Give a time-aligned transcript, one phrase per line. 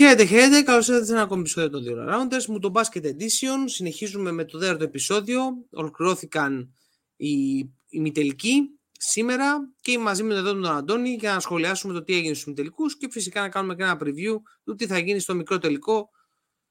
[0.00, 0.62] Χαίρετε, χαίρετε.
[0.62, 2.44] Καλώς ήρθατε σε ένα ακόμη επεισόδιο των δύο Rounders.
[2.46, 3.64] Μου το Basket Edition.
[3.64, 5.42] Συνεχίζουμε με το δεύτερο επεισόδιο.
[5.70, 6.74] Ολοκληρώθηκαν
[7.16, 7.58] οι,
[7.88, 12.46] οι μητελικοί σήμερα και μαζί με τον Αντώνη για να σχολιάσουμε το τι έγινε στους
[12.46, 16.10] μητελικούς και φυσικά να κάνουμε και ένα preview του τι θα γίνει στο μικρό τελικό.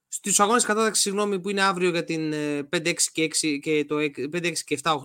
[0.07, 3.95] Στους αγώνες κατάταξης, συγγνώμη, που είναι αύριο για την 5-6 ε, και, 6 και το
[3.97, 4.97] 5-6 και 7-8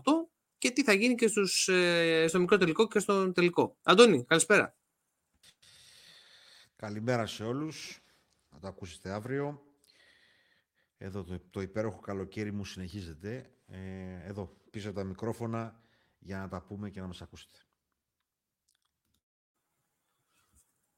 [0.59, 3.77] και τι θα γίνει και στους, ε, στο μικρό τελικό και στο τελικό.
[3.83, 4.77] Αντώνη, καλησπέρα.
[6.77, 7.99] Καλημέρα σε όλους
[8.55, 9.63] θα το ακούσετε αύριο.
[10.97, 13.51] Εδώ το, το υπέροχο καλοκαίρι μου συνεχίζεται.
[13.67, 15.81] Ε, εδώ πίσω από τα μικρόφωνα
[16.19, 17.59] για να τα πούμε και να μας ακούσετε.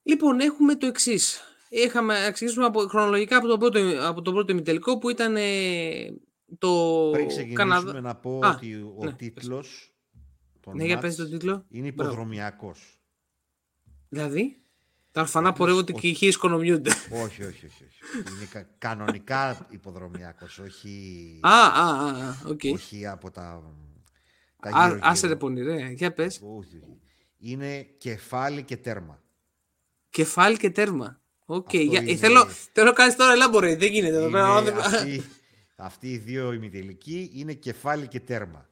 [0.03, 1.41] Λοιπόν, έχουμε το εξής.
[1.69, 6.21] Είχαμε αξιοποιήσουμε από, χρονολογικά από τον πρώτο, από τον πρώτο ημιτελικό που ήταν ε,
[6.59, 9.97] το Πριν ξεκινήσουμε να πω ότι ο ναι, τίτλος
[10.75, 11.65] ναι, για πες το τίτλο.
[11.69, 13.01] είναι υποδρομιακός.
[14.09, 14.66] Δηλαδή;
[15.17, 16.91] Τα ορφανά πορεύονται και οι χήρες οικονομιούνται.
[17.25, 17.85] όχι, όχι, όχι.
[18.17, 21.39] Είναι κανονικά ιπποδρομιακός, όχι.
[21.43, 22.73] Α, α, α, okay.
[22.73, 23.63] Όχι από τα.
[24.61, 26.41] τα άσε ρε πονηρέ, για πες.
[26.59, 26.83] Όχι,
[27.39, 29.23] Είναι κεφάλι και τέρμα.
[30.11, 31.21] Κεφάλι και τέρμα.
[31.45, 31.69] OK.
[31.73, 31.87] Okay.
[31.89, 32.03] Για...
[32.03, 32.17] Είναι...
[32.17, 34.55] Θέλω, θέλω να κάνει τώρα elaborate, δεν γίνεται εδώ πέρα.
[34.55, 35.23] Αυτοί,
[35.77, 38.69] αυτοί οι δύο ημιτελικοί είναι κεφάλι και τέρμα.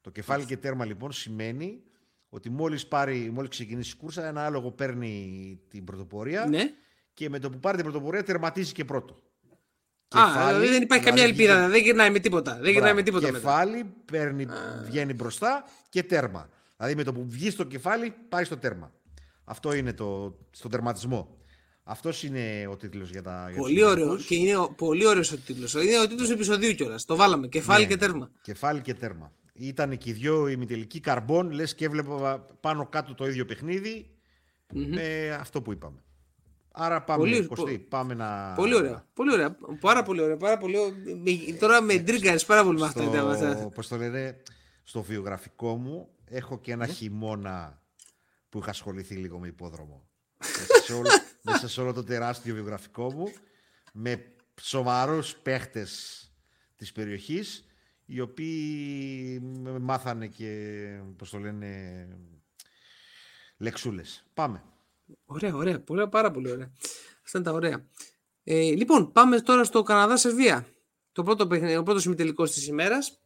[0.00, 1.82] Το κεφάλι και τέρμα λοιπόν σημαίνει
[2.34, 2.88] ότι μόλις
[3.32, 6.70] μόλις ξεκινήσει η κούρσα, ένα άλογο παίρνει την πρωτοπορία ναι.
[7.14, 9.12] και με το που πάρει την πρωτοπορία τερματίζει και πρώτο.
[10.08, 11.70] Α, κεφάλι, δηλαδή δεν υπάρχει καμία ελπίδα, βγαίνει...
[11.70, 12.58] δεν γυρνάει με τίποτα.
[12.60, 14.46] Δεν γυρνάει με τίποτα κεφάλι, παίρνει,
[14.84, 16.48] βγαίνει μπροστά και τέρμα.
[16.76, 18.92] Δηλαδή με το που βγει στο κεφάλι, πάει στο τέρμα.
[19.44, 21.36] Αυτό είναι το, στον τερματισμό.
[21.82, 23.52] Αυτός είναι ο τίτλος για τα.
[23.56, 24.16] Πολύ ωραίο.
[24.16, 25.74] Και είναι πολύ ωραίος ο τίτλος.
[25.74, 27.04] Είναι ο τίτλος επεισοδίου κιόλας.
[27.04, 27.46] Το βάλαμε.
[27.46, 28.30] Κεφάλι ναι, και τέρμα.
[28.42, 29.32] Κεφάλι και τέρμα
[29.66, 33.46] ήταν και οι δυο ημιτελικοί καρμπών, λες και έβλεπα πάνω κάτω το ίδιο
[34.72, 36.02] με αυτό που είπαμε.
[36.72, 38.52] Άρα πάμε, πολύ, Κωστή, πάμε να...
[38.52, 40.76] Πολύ ωραία, πολύ ωραία, πάρα πολύ ωραία, πάρα πολύ
[41.60, 43.70] Τώρα με ντρίγκαρες πάρα πολύ με αυτά.
[43.74, 44.42] Πώς το λένε,
[44.82, 47.82] στο βιογραφικό μου έχω και ένα χειμώνα
[48.48, 50.08] που είχα ασχοληθεί λίγο με υπόδρομο.
[50.38, 51.08] μέσα, σε όλο,
[51.42, 53.32] μέσα σε όλο το τεράστιο βιογραφικό μου,
[53.92, 54.24] με
[54.60, 56.20] σοβαρούς παίχτες
[56.76, 57.64] της περιοχής,
[58.14, 59.40] οι οποίοι
[59.80, 60.50] μάθανε και,
[61.16, 62.08] πώς το λένε,
[63.56, 64.24] λεξούλες.
[64.34, 64.62] Πάμε.
[65.24, 65.80] Ωραία, ωραία.
[65.80, 66.72] Πολύ, πάρα πολύ ωραία.
[67.24, 67.86] Αυτά είναι τα ωραία.
[68.44, 70.66] Ε, λοιπόν, πάμε τώρα στο Καναδά-Σερβία.
[71.12, 71.44] Το πρώτο,
[71.78, 73.20] ο πρώτος ημιτελικός της ημέρας.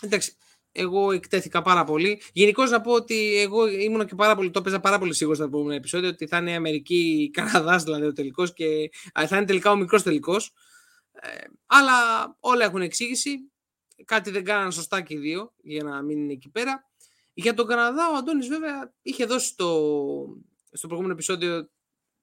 [0.00, 0.36] Εντάξει,
[0.72, 2.22] εγώ εκτέθηκα πάρα πολύ.
[2.32, 5.44] Γενικώς να πω ότι εγώ ήμουν και πάρα πολύ, το έπαιζα πάρα πολύ σίγουρο στο
[5.44, 10.02] επόμενο επεισόδιο ότι θα είναι Αμερική-Καναδά δηλαδή ο τελικός και θα είναι τελικά ο μικρός
[10.02, 10.52] τελικός.
[11.12, 11.28] Ε,
[11.66, 11.92] αλλά
[12.40, 13.51] όλα έχουν εξήγηση
[14.04, 16.90] κάτι δεν κάναν σωστά και οι δύο για να μην είναι εκεί πέρα.
[17.34, 19.66] Για τον Καναδά ο Αντώνης βέβαια είχε δώσει το,
[20.72, 21.70] στο προηγούμενο επεισόδιο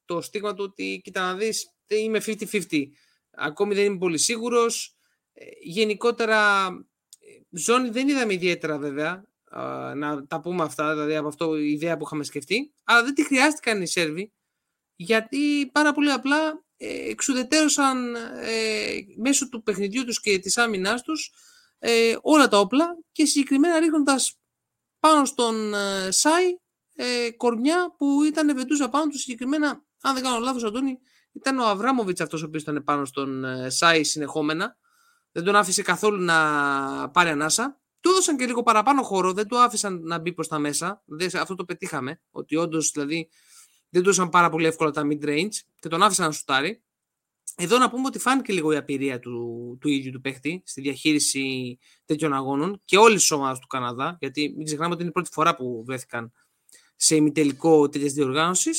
[0.06, 2.84] το στίγμα του ότι κοίτα να δεις είμαι 50-50.
[3.32, 4.98] Ακόμη δεν είμαι πολύ σίγουρος.
[5.34, 6.68] Ε, γενικότερα
[7.20, 9.28] ε, ζώνη δεν είδαμε ιδιαίτερα βέβαια
[9.96, 13.24] να τα πούμε αυτά, δηλαδή από αυτό η ιδέα που είχαμε σκεφτεί, αλλά δεν τη
[13.24, 14.32] χρειάστηκαν οι Σέρβοι
[14.96, 18.16] γιατί πάρα πολύ απλά ε, εξουδετέρωσαν
[19.18, 21.32] μέσω του παιχνιδιού τους και της άμυνάς τους
[21.80, 24.40] ε, όλα τα όπλα και συγκεκριμένα ρίχνοντας
[25.00, 26.58] πάνω στον ε, Σάι
[26.96, 31.00] ε, κορμιά που ήταν βεντούζα πάνω του συγκεκριμένα, αν δεν κάνω λάθος Αντώνη,
[31.32, 34.78] ήταν ο Αβράμοβιτς αυτός ο οποίος ήταν πάνω στον ε, Σάι συνεχόμενα.
[35.32, 36.36] Δεν τον άφησε καθόλου να
[37.10, 37.80] πάρει ανάσα.
[38.00, 41.04] Του έδωσαν και λίγο παραπάνω χώρο, δεν του άφησαν να μπει προς τα μέσα.
[41.40, 43.30] αυτό το πετύχαμε, ότι όντως δηλαδή
[43.90, 46.84] δεν του έδωσαν πάρα πολύ εύκολα τα mid-range και τον άφησαν να σουτάρει.
[47.62, 51.78] Εδώ να πούμε ότι φάνηκε λίγο η απειρία του, του ίδιου του παίχτη στη διαχείριση
[52.06, 55.30] τέτοιων αγώνων και όλη της ομάδας του Καναδά, γιατί μην ξεχνάμε ότι είναι η πρώτη
[55.32, 56.34] φορά που βρέθηκαν
[56.96, 58.70] σε ημιτελικό τέτοια διοργάνωση.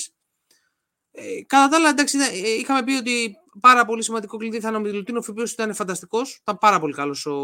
[1.10, 4.76] Ε, κατά τα άλλα, εντάξει, ε, είχαμε πει ότι πάρα πολύ σημαντικό κλειδί θα είναι
[4.76, 6.36] ο Μιλουτίνοφ, ο οποίος ήταν φανταστικός.
[6.36, 7.37] Ήταν πάρα πολύ καλός ο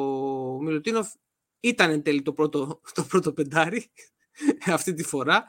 [0.63, 1.09] Μιλουτίνοφ.
[1.61, 3.91] Ήταν εν τέλει το πρώτο, το πρώτο πεντάρι
[4.77, 5.45] αυτή τη φορά.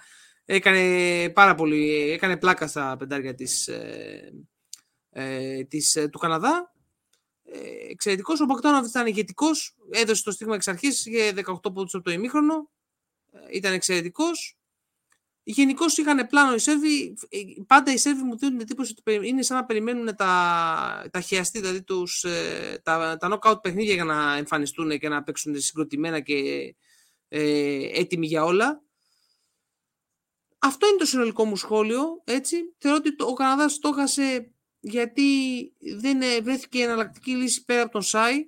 [0.46, 4.34] Έκανε πάρα πολύ, έκανε πλάκα στα πεντάρια της, ε,
[5.20, 6.74] ε, της, ε, του Καναδά.
[7.44, 7.60] Ε,
[7.90, 8.42] Εξαιρετικός.
[8.42, 9.76] Ο Μπακτάνοβιτ ήταν ηγετικός.
[9.92, 12.70] Έδωσε το στίγμα εξ αρχής για 18 πόντους από το ημίχρονο.
[13.32, 14.58] Ε, ήταν εξαιρετικός.
[15.44, 17.18] Γενικώς είχαν πλάνο οι Σέρβοι.
[17.30, 17.38] Ε,
[17.68, 21.60] πάντα οι Σέρβοι μου δίνουν την εντύπωση ότι είναι σαν να περιμένουν τα, τα χειαστή,
[21.60, 22.26] δηλαδή τους,
[22.84, 26.76] τα, τα knockout παιχνίδια για να εμφανιστούν και να παίξουν συγκροτημένα και
[27.28, 28.82] ε, έτοιμοι για όλα.
[30.60, 32.22] Αυτό είναι το συνολικό μου σχόλιο.
[32.24, 32.76] Έτσι.
[32.78, 35.24] Θεωρώ ότι ο Καναδάς το έχασε γιατί
[36.00, 38.48] δεν ε, βρέθηκε εναλλακτική λύση πέρα από τον Σάι.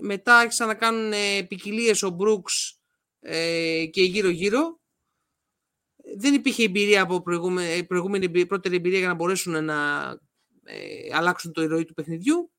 [0.00, 1.12] Μετά άρχισαν να κάνουν
[1.48, 2.78] ποικιλίες ο Μπρούξ
[3.20, 4.80] ε, και γύρω-γύρω.
[6.16, 10.08] Δεν υπήρχε εμπειρία από προηγούμενη, προηγούμενη πρώτερη εμπειρία για να μπορέσουν να
[10.64, 12.52] ε, αλλάξουν το ηρωή του παιχνιδιού.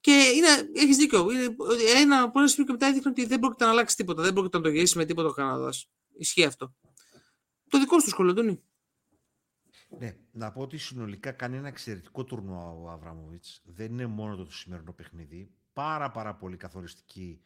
[0.00, 1.30] Και είναι, έχεις δίκιο.
[1.30, 1.56] Είναι,
[1.96, 4.22] ένα από ένα και μετά έδειχνε ότι δεν πρόκειται να αλλάξει τίποτα.
[4.22, 5.88] Δεν πρόκειται να το γυρίσει με τίποτα ο Καναδάς.
[6.18, 6.74] Ισχύει αυτό.
[7.68, 8.34] Το δικό σου σχολείο,
[9.98, 13.62] Ναι, να πω ότι συνολικά κάνει ένα εξαιρετικό τουρνουά ο Αβραμοβιτς.
[13.64, 15.50] Δεν είναι μόνο το, το σημερινό παιχνίδι.
[15.72, 17.40] Πάρα πάρα πολύ καθοριστική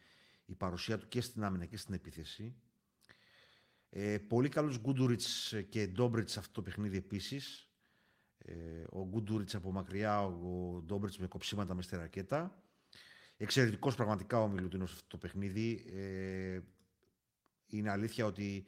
[0.45, 2.55] η παρουσία του και στην άμυνα και στην επίθεση.
[3.89, 7.69] Ε, πολύ καλός Γκούντουριτς και Ντόμπριτς αυτό το παιχνίδι επίσης.
[8.37, 12.63] Ε, ο Γκούντουριτς από μακριά, ο Ντόμπριτς με κοψίματα μες στη ρακέτα.
[13.37, 15.85] Εξαιρετικός πραγματικά ο Μιλουτίνος αυτό το παιχνίδι.
[15.93, 16.59] Ε,
[17.67, 18.67] είναι αλήθεια ότι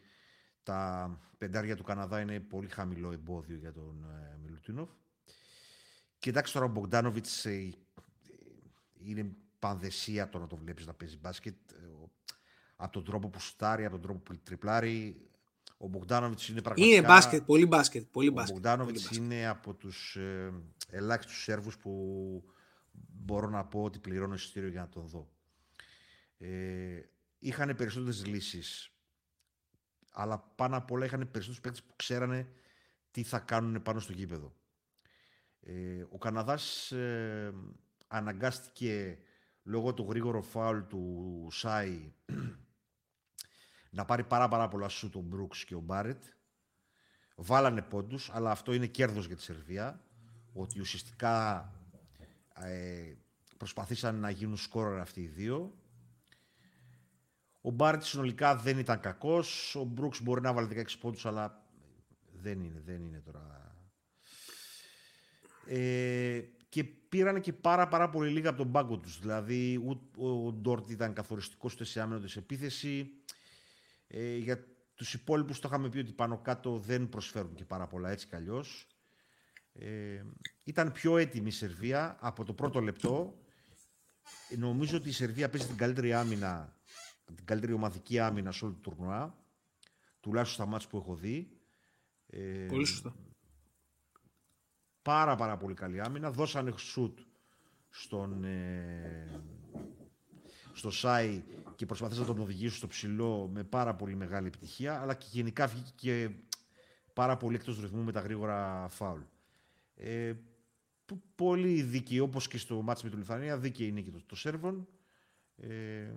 [0.69, 4.89] τα πεντάρια του Καναδά είναι πολύ χαμηλό εμπόδιο για τον ε, Μιλουτίνοφ.
[6.19, 7.73] Κοιτάξτε τώρα ο Μπογκδάνοβιτς ε,
[8.93, 11.71] είναι πανδεσία το να το βλέπεις να παίζει μπάσκετ.
[11.71, 11.75] Ε,
[12.75, 15.29] από τον τρόπο που στάρει, από τον τρόπο που τριπλάρει.
[15.77, 16.95] Ο Μπογκδάνοβιτ είναι πραγματικά.
[16.97, 18.05] Είναι μπάσκετ, πολύ μπάσκετ.
[18.11, 18.55] Πολύ μπάσκετ.
[18.55, 20.53] Ο Μπογκδάνοβιτ είναι από τους ε,
[20.89, 21.93] ελάχιστους Σέρβους που
[22.91, 25.29] μπορώ να πω ότι πληρώνω εισιτήριο για να τον δω.
[26.37, 27.01] Ε,
[27.39, 28.93] είχαν περισσότερες λύσεις.
[30.11, 32.47] Αλλά πάνω απ' όλα είχαν περισσότερους παίκτες που ξέρανε
[33.11, 34.53] τι θα κάνουν πάνω στο γήπεδο.
[35.59, 37.53] Ε, ο Καναδάς ε,
[38.07, 39.17] αναγκάστηκε
[39.63, 42.13] λόγω του γρήγορου φάουλ του Σάι
[43.97, 46.23] να πάρει πάρα, πάρα πολλά σου τον Μπρούξ και ο Μπάρετ.
[47.35, 50.01] Βάλανε πόντους, αλλά αυτό είναι κέρδος για τη Σερβία,
[50.53, 51.63] ότι ουσιαστικά
[52.53, 53.13] ε,
[53.57, 55.73] προσπαθήσαν να γίνουν σκόρερ αυτοί οι δύο.
[57.61, 61.63] Ο Μπάρετ συνολικά δεν ήταν κακός, ο Μπρούξ μπορεί να βάλει 16 πόντους, αλλά
[62.41, 63.73] δεν είναι, δεν είναι τώρα...
[65.65, 69.19] Ε, και πήραν και πάρα, πάρα πολύ λίγα από τον πάγκο τους.
[69.19, 69.81] Δηλαδή,
[70.17, 73.09] ο Ντόρτ ήταν καθοριστικός σε άμυνο της επίθεση.
[74.07, 74.65] Ε, για
[74.95, 78.35] τους υπόλοιπους το είχαμε πει ότι πάνω κάτω δεν προσφέρουν και πάρα πολλά έτσι κι
[78.35, 78.87] αλλιώς.
[79.73, 80.23] Ε,
[80.63, 83.37] ήταν πιο έτοιμη η Σερβία από το πρώτο λεπτό.
[84.57, 86.78] Νομίζω ότι η Σερβία παίζει την καλύτερη άμυνα,
[87.35, 89.37] την καλύτερη ομαδική άμυνα σε όλο το τουρνουά.
[90.19, 91.49] Τουλάχιστον στα μάτια που έχω δει.
[92.27, 93.15] Ε, πολύ σωστά.
[95.01, 96.31] Πάρα πάρα πολύ καλή άμυνα.
[96.31, 97.19] Δώσανε σουτ
[97.89, 99.41] στον, ε,
[100.73, 101.43] στο ΣΑΙ
[101.75, 105.67] και προσπαθήσαν να τον οδηγήσουν στο ψηλό με πάρα πολύ μεγάλη επιτυχία, αλλά και γενικά
[105.67, 106.29] βγήκε και
[107.13, 109.21] πάρα πολύ εκτός ρυθμού με τα γρήγορα φάουλ.
[109.95, 110.33] Ε,
[111.35, 114.87] πολύ δίκαιη, όπως και στο μάτς με τη Λιθανία, δίκαιη είναι και το, το Σέρβον.
[115.55, 116.11] Ε,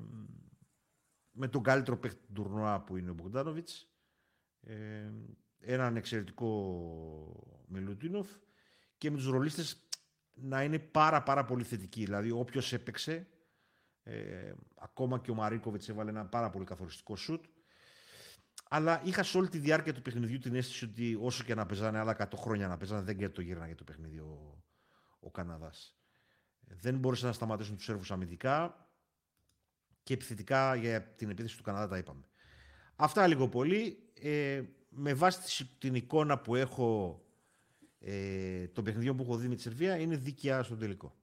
[1.32, 3.88] με τον καλύτερο παίκτη του τουρνουά που είναι ο Μπογκδάνοβιτς.
[4.60, 5.10] Ε,
[5.58, 6.48] έναν εξαιρετικό
[7.66, 8.28] Μιλουτίνοφ
[8.98, 9.86] και με τους ρολίστες
[10.34, 12.04] να είναι πάρα πάρα πολύ θετικοί.
[12.04, 13.26] Δηλαδή όποιος έπαιξε
[14.02, 17.44] ε, ακόμα και ο Μαρίκοβιτς έβαλε ένα πάρα πολύ καθοριστικό σουτ.
[18.68, 21.98] Αλλά είχα σε όλη τη διάρκεια του παιχνιδιού την αίσθηση ότι όσο και να παίζανε
[21.98, 24.62] άλλα 100 χρόνια να παίζανε, δεν το γύρναγε το παιχνίδι ο,
[25.20, 25.96] ο Καναδάς.
[26.60, 28.86] Δεν μπορούσαν να σταματήσουν τους Σέρβους αμυντικά
[30.02, 32.28] και επιθετικά για την επίθεση του Καναδά τα είπαμε.
[32.96, 33.98] Αυτά λίγο πολύ.
[34.20, 37.20] Ε, με βάση την εικόνα που έχω
[38.00, 41.16] ε, των παιχνιδιών που έχω δει με τη Σερβία είναι δίκαια στο τελικό.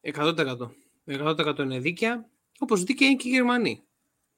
[0.00, 0.68] 100%.
[1.06, 3.82] 100% είναι δίκαια, όπως δίκαια είναι και οι Γερμανοί.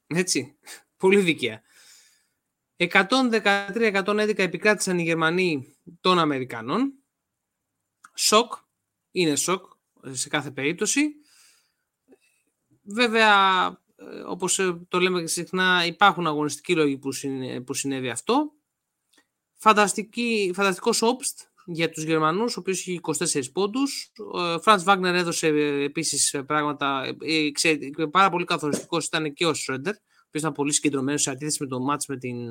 [0.07, 0.55] Έτσι,
[0.97, 1.61] πολύ δίκαια.
[2.77, 6.93] 113-111 επικράτησαν οι Γερμανοί των Αμερικανών.
[8.13, 8.53] Σοκ,
[9.11, 9.65] είναι σοκ
[10.11, 11.15] σε κάθε περίπτωση.
[12.87, 13.65] Βέβαια,
[13.95, 17.09] ε, όπως ε, το λέμε και συχνά, υπάρχουν αγωνιστικοί λόγοι που,
[17.65, 18.51] που συνέβη αυτό.
[19.57, 21.39] Φανταστική, φανταστικός όπστ
[21.69, 24.11] για τους Γερμανούς, ο οποίος είχε 24 πόντους.
[24.33, 29.53] Ο Φραντς Βάγνερ έδωσε ε, επίσης ε, πράγματα, ε, πάρα πολύ καθοριστικός ήταν και ο
[29.53, 32.47] Σρέντερ, ο οποίος ήταν πολύ συγκεντρωμένος σε αντίθεση με το μάτς με, την,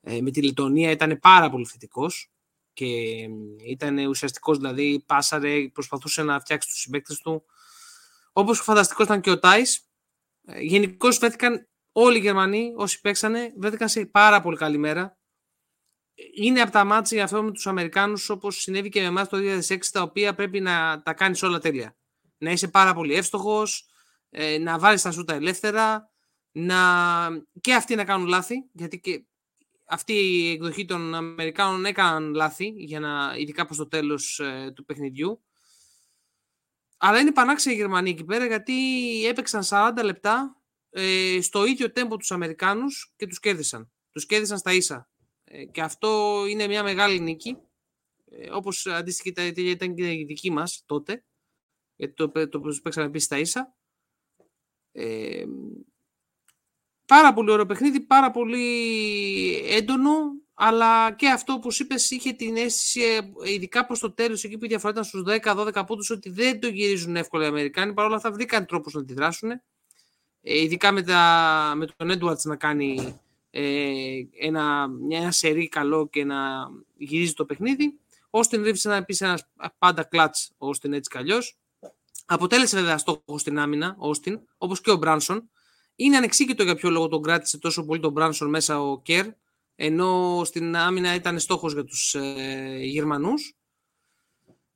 [0.00, 2.30] με τη Λιτωνία, ήταν πάρα πολύ θετικός
[2.72, 2.86] και
[3.66, 7.44] ήταν ουσιαστικός, δηλαδή πάσαρε, προσπαθούσε να φτιάξει τους συμπαίκτες του.
[8.32, 9.90] Όπως φανταστικός ήταν και ο Τάις,
[10.60, 15.20] γενικώς βρέθηκαν όλοι οι Γερμανοί, όσοι παίξανε, βρέθηκαν σε πάρα πολύ καλή μέρα
[16.34, 19.36] είναι από τα μάτια αυτό με τους Αμερικάνους όπως συνέβη και με εμάς το
[19.68, 21.96] 2006 τα οποία πρέπει να τα κάνεις όλα τέλεια.
[22.38, 23.86] Να είσαι πάρα πολύ εύστοχος,
[24.30, 26.10] ε, να βάλεις τα σούτα ελεύθερα,
[26.52, 26.76] να...
[27.60, 29.24] και αυτοί να κάνουν λάθη, γιατί και
[29.86, 34.84] αυτή η εκδοχή των Αμερικάνων έκαναν λάθη, για να, ειδικά προς το τέλος ε, του
[34.84, 35.44] παιχνιδιού.
[37.02, 38.74] Αλλά είναι πανάξια οι Γερμανοί εκεί πέρα, γιατί
[39.26, 43.90] έπαιξαν 40 λεπτά ε, στο ίδιο τέμπο τους Αμερικάνους και τους κέρδισαν.
[44.10, 45.10] Τους κέρδισαν στα ίσα.
[45.44, 47.56] Ε, και αυτό είναι μια μεγάλη νίκη,
[48.30, 51.24] ε, όπως αντίστοιχα ήταν και η δική μας τότε,
[51.96, 53.74] γιατί το, το, το παίξαμε επίσης στα ίσα.
[54.92, 55.44] Ε,
[57.06, 58.66] πάρα πολύ ωραίο παιχνίδι, πάρα πολύ
[59.66, 64.58] έντονο, αλλά και αυτό που είπες είχε την αίσθηση, ε, ειδικά προς το τέλος, εκεί
[64.58, 67.92] που η διαφορά ήταν στους 10-12 πόντους, ότι δεν το γυρίζουν εύκολα οι Αμερικάνοι.
[67.92, 69.50] Παρ' όλα αυτά βρήκαν τρόπους να αντιδράσουν.
[69.50, 69.60] Ε,
[70.42, 73.62] ειδικά με, τα, με τον Edwards να κάνει ε,
[74.38, 76.36] ένα, μια σερή καλό και να
[76.96, 77.98] γυρίζει το παιχνίδι.
[78.30, 79.48] Όστιν Ρίβς να πεις ένας
[79.78, 81.34] πάντα κλατς ο Όστιν έτσι κι
[82.26, 85.50] Αποτέλεσε βέβαια στόχο στην άμυνα, Όστιν, όπως και ο Μπράνσον.
[85.96, 89.26] Είναι ανεξήγητο για ποιο λόγο τον κράτησε τόσο πολύ τον Μπράνσον μέσα ο Κέρ,
[89.82, 93.56] ενώ στην άμυνα ήταν στόχος για τους ε, Γερμανούς.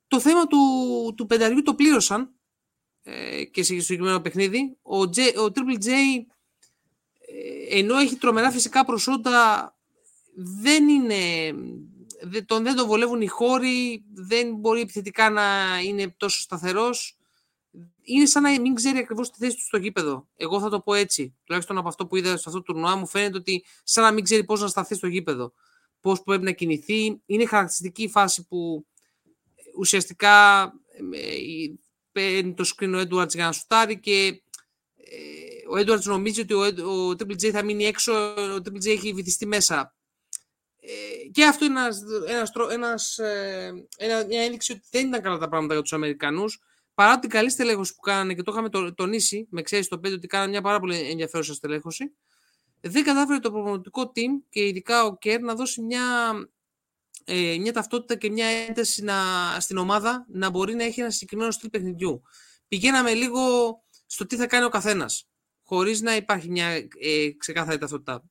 [0.09, 0.59] Το θέμα του,
[1.17, 2.35] του πενταριού το πλήρωσαν
[3.03, 4.77] ε, και σε συγκεκριμένο παιχνίδι.
[4.83, 9.75] Ο, J, ο Triple J, ε, ενώ έχει τρομερά φυσικά προσόντα,
[10.35, 11.53] δεν είναι...
[12.21, 17.14] Δεν τον, δεν τον βολεύουν οι χώροι, δεν μπορεί επιθετικά να είναι τόσο σταθερός
[18.05, 20.29] είναι σαν να μην ξέρει ακριβώς τη θέση του στο γήπεδο.
[20.37, 21.37] Εγώ θα το πω έτσι.
[21.45, 24.25] Τουλάχιστον από αυτό που είδα σε αυτό το τουρνουά μου φαίνεται ότι σαν να μην
[24.25, 25.53] ξέρει πώς να σταθεί στο γήπεδο.
[26.01, 27.23] Πώς πρέπει να κινηθεί.
[27.27, 28.87] Είναι χαρακτηριστική η φάση που
[29.77, 30.63] ουσιαστικά
[31.13, 31.29] ε,
[32.13, 34.43] παίρνει το screen ο Edwards για να σουτάρει και
[34.97, 39.13] ε, ο Edwards νομίζει ότι ο, Triple J θα μείνει έξω, ο Triple J έχει
[39.13, 39.95] βυθιστεί μέσα.
[40.81, 43.19] Ε, και αυτό είναι ένας, ένας, ένας,
[43.97, 46.61] ένα, μια ένδειξη ότι δεν ήταν καλά τα πράγματα για τους Αμερικανούς
[46.95, 50.27] παρά την καλή στελέχωση που κάνανε και το είχαμε τονίσει, με ξέρεις το 5 ότι
[50.27, 52.13] κάνανε μια πάρα πολύ ενδιαφέρουσα στελέχωση,
[52.81, 56.03] δεν κατάφερε το προπονητικό team και ειδικά ο Κέρ να δώσει μια,
[57.25, 59.15] ε, μια ταυτότητα και μια ένταση να,
[59.61, 62.23] στην ομάδα να μπορεί να έχει ένα συγκεκριμένο στυλ παιχνιδιού.
[62.69, 63.41] Πηγαίναμε λίγο
[64.07, 65.29] στο τι θα κάνει ο καθένας,
[65.63, 66.69] χωρίς να υπάρχει μια
[67.01, 68.25] ε, ξεκάθαρη ταυτότητα.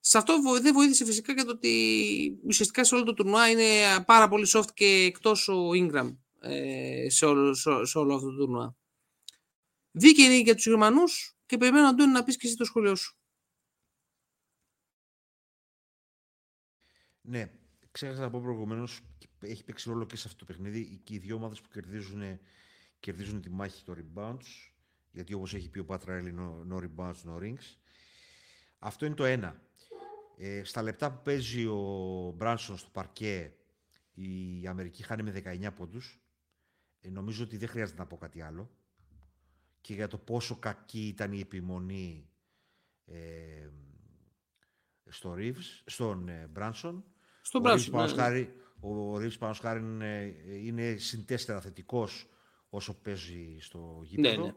[0.00, 3.64] Σε αυτό δεν βοήθησε φυσικά και το ότι ουσιαστικά σε όλο το τουρνουά είναι
[4.06, 8.76] πάρα πολύ soft και εκτός ο Ingram ε, σε, όλο, σε, όλο αυτό το τουρνουά.
[9.90, 13.18] Δίκαιη για τους Γερμανούς και περιμένω Αντώνη να πεις και εσύ το σχολείο σου.
[17.20, 17.50] Ναι,
[17.90, 19.00] ξέχασα να πω προηγουμένως,
[19.40, 22.38] έχει παίξει ρόλο και σε αυτό το παιχνίδι και οι δύο ομάδες που κερδίζουν,
[23.00, 24.72] κερδίζουν τη μάχη των rebounds.
[25.12, 27.76] Γιατί όπως έχει πει ο Πατραέλη, no, no rebounds, no rings.
[28.78, 29.62] Αυτό είναι το ένα.
[30.36, 33.56] Ε, στα λεπτά που παίζει ο Μπράνσον στο παρκέ,
[34.14, 36.23] η Αμερική χάνει με 19 πόντους.
[37.04, 38.70] Ε, νομίζω ότι δεν χρειάζεται να πω κάτι άλλο.
[39.80, 42.28] Και για το πόσο κακή ήταν η επιμονή
[43.06, 43.68] ε,
[45.08, 47.04] στο Reeves, στον ε, Μπράνσον.
[47.42, 48.48] Στον Μπράνσον, ναι.
[48.80, 52.28] Ο Ρίβς πάνω χάρη είναι, είναι συντέστερα θετικός
[52.68, 54.42] όσο παίζει στο γήπεδο.
[54.42, 54.54] Ναι, ναι.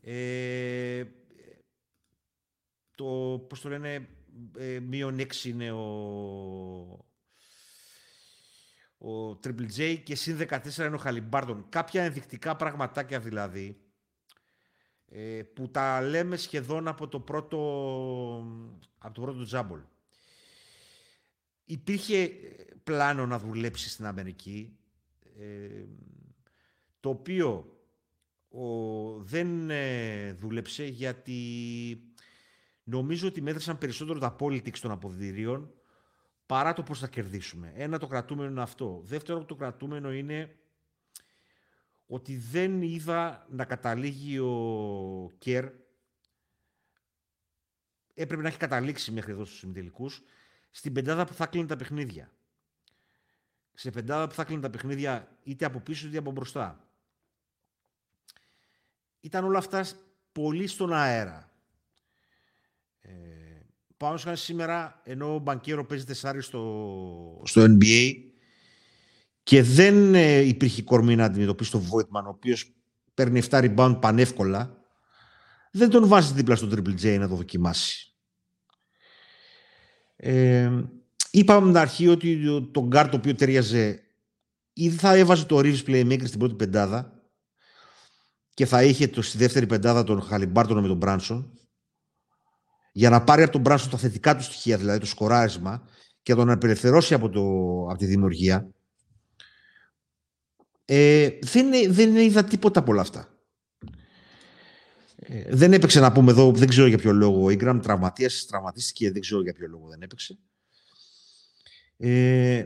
[0.00, 1.06] Ε,
[2.94, 4.08] το, πώς το λένε,
[4.58, 7.09] ε, μείον 6 είναι ο,
[9.00, 11.66] ο Triple J και συν 14 είναι ο Χαλιμπάρτον.
[11.68, 13.80] Κάποια ενδεικτικά πραγματάκια δηλαδή
[15.06, 17.58] ε, που τα λέμε σχεδόν από το πρώτο,
[18.98, 19.80] από το πρώτο τζάμπολ.
[21.64, 22.30] Υπήρχε
[22.82, 24.78] πλάνο να δουλέψει στην Αμερική
[25.38, 25.84] ε,
[27.00, 27.80] το οποίο
[28.48, 28.66] ο,
[29.22, 31.42] δεν ε, δούλεψε γιατί
[32.84, 35.74] νομίζω ότι μέτρησαν περισσότερο τα politics των αποδητηρίων
[36.50, 37.72] παρά το πώς θα κερδίσουμε.
[37.74, 39.00] Ένα το κρατούμενο είναι αυτό.
[39.04, 40.56] Δεύτερο το κρατούμενο είναι
[42.06, 45.64] ότι δεν είδα να καταλήγει ο Κέρ
[48.14, 50.22] έπρεπε να έχει καταλήξει μέχρι εδώ στους συμμετελικούς
[50.70, 52.32] στην πεντάδα που θα κλείνει τα παιχνίδια.
[53.74, 56.88] Σε πεντάδα που θα κλείνει τα παιχνίδια είτε από πίσω είτε από μπροστά.
[59.20, 59.86] Ήταν όλα αυτά
[60.32, 61.52] πολύ στον αέρα.
[63.00, 63.29] Ε,
[64.00, 68.14] Πάω να σήμερα, ενώ ο Μπανκέρο παίζει τεσσάρι στο, στο NBA
[69.42, 72.72] και δεν ε, υπήρχε κορμί να αντιμετωπίσει τον Βόιτμαν, ο οποίος
[73.14, 74.76] παίρνει 7 rebound πανεύκολα,
[75.72, 78.14] δεν τον βάζει δίπλα στον Triple J να το δοκιμάσει.
[80.16, 80.70] Ε,
[81.30, 82.38] είπαμε την αρχή ότι
[82.72, 84.02] το γκαρντ το οποίο ταιριάζε
[84.72, 87.22] ή θα έβαζε το Reeves Playmaker στην πρώτη πεντάδα
[88.54, 91.59] και θα είχε το, στη δεύτερη πεντάδα τον Χαλιμπάρτον με τον Μπράνσον
[93.00, 95.88] για να πάρει από τον Μπράνσον τα θετικά του στοιχεία, δηλαδή το σκοράρισμα,
[96.22, 97.40] και να τον απελευθερώσει από, το,
[97.90, 98.70] από τη δημιουργία,
[100.84, 103.38] ε, δεν, δεν είδα τίποτα από όλα αυτά.
[105.16, 107.44] Ε, δεν έπαιξε να πούμε εδώ, δεν ξέρω για ποιο λόγο.
[107.44, 110.38] Ο Ιγκραμ τραυματίας, τραυματίστηκε, δεν ξέρω για ποιο λόγο δεν έπαιξε.
[111.96, 112.64] Ε,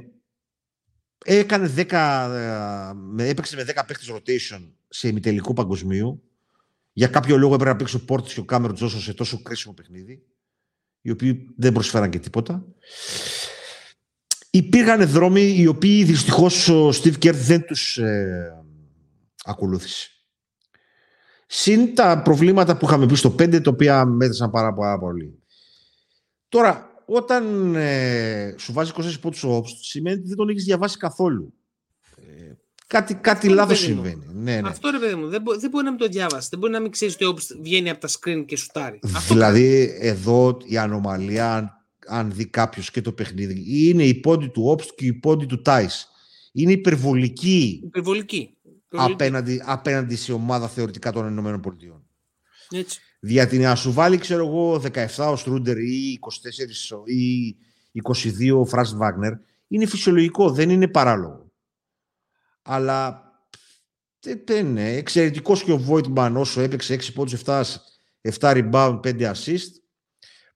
[1.25, 1.91] έκανε 10,
[3.19, 6.23] ε, έπαιξε με 10 παίχτες rotation σε ημιτελικό παγκοσμίου
[6.97, 9.75] για κάποιο λόγο έπρεπε να παίξει ο Πόρτη και ο Κάμερο Τζόσο σε τόσο κρίσιμο
[9.75, 10.23] παιχνίδι,
[11.01, 12.65] οι οποίοι δεν προσφέραν και τίποτα.
[14.51, 18.65] Υπήρχαν δρόμοι οι οποίοι δυστυχώς ο Στιβ Κερ δεν τους ε,
[19.45, 20.09] ακολούθησε.
[21.47, 25.43] Συν τα προβλήματα που είχαμε πει στο 5, τα οποία μέτρησαν πάρα, πάρα πολύ.
[26.49, 30.97] Τώρα, όταν ε, σου βάζει 24 πόντους ο Όπστ, σημαίνει ότι δεν τον έχεις διαβάσει
[30.97, 31.55] καθόλου.
[32.95, 34.27] Ε, κάτι κάτι λάθος συμβαίνει.
[34.33, 34.69] Ναι, ναι.
[34.69, 35.29] Αυτό ρε παιδί μου.
[35.29, 36.49] Δεν, μπο, δεν μπορεί να μην το διαβάσει.
[36.51, 38.99] Δεν μπορεί να μην ξέρεις ότι ο Όπστ βγαίνει από τα screen και σουτάρει.
[39.29, 41.71] Δηλαδή, εδώ η ανομαλία, αν,
[42.07, 45.63] αν δει κάποιος και το παιχνίδι, είναι η πόντι του Όπστ και η πόντι του
[45.63, 45.87] Τάι.
[46.53, 47.81] Είναι υπερβολική.
[47.85, 48.57] Υπερβολική.
[48.89, 51.77] Απέναντι, απέναντι σε ομάδα θεωρητικά των ΗΠΑ.
[52.71, 53.01] Έτσι.
[53.21, 54.83] Γιατί να σου βάλει, ξέρω εγώ,
[55.17, 57.57] 17 ο Στρούντερ ή 24 ή
[58.03, 59.33] 22 ο Φρας Βάγνερ,
[59.69, 61.44] είναι φυσιολογικό, δεν είναι παράλογο.
[62.64, 63.23] Αλλά
[64.21, 64.92] δεν είναι.
[64.92, 67.62] Εξαιρετικός και ο Βόιτμαν όσο έπαιξε 6 πόντους, 7,
[68.21, 69.71] 7 rebound, 5 assist.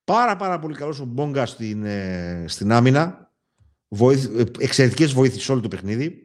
[0.04, 3.32] Πάρα πάρα πολύ καλός ο Μπόγκα στην, ε, στην άμυνα.
[3.88, 4.26] Βοήθ,
[4.58, 6.22] εξαιρετικές βοήθειες σε όλο το παιχνίδι.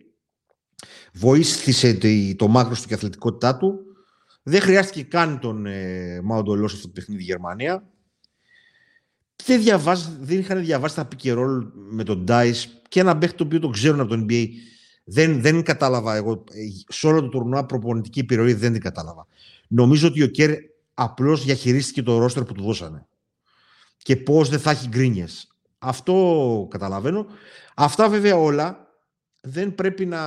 [1.13, 1.97] Βοήθησε
[2.35, 3.79] το μάκρος του και αθλητικότητά του.
[4.43, 7.89] Δεν χρειάστηκε καν τον ε, Μάουντο σε αυτό το παιχνίδι Γερμανία.
[9.45, 13.43] Δεν, διαβάζ, δεν είχαν διαβάσει τα pick roll με τον Dice και ένα παίχτη το
[13.43, 14.47] οποίο το ξέρουν από το NBA.
[15.03, 16.43] Δεν, δεν κατάλαβα εγώ.
[16.87, 19.27] Σε όλο το τουρνουά προπονητική επιρροή δεν την κατάλαβα.
[19.67, 20.51] Νομίζω ότι ο Κέρ
[20.93, 23.07] απλώς διαχειρίστηκε το ρόστερ που του δώσανε.
[23.97, 25.47] Και πώς δεν θα έχει γκρίνιες.
[25.79, 27.25] Αυτό καταλαβαίνω.
[27.75, 28.87] Αυτά βέβαια όλα
[29.41, 30.19] δεν πρέπει να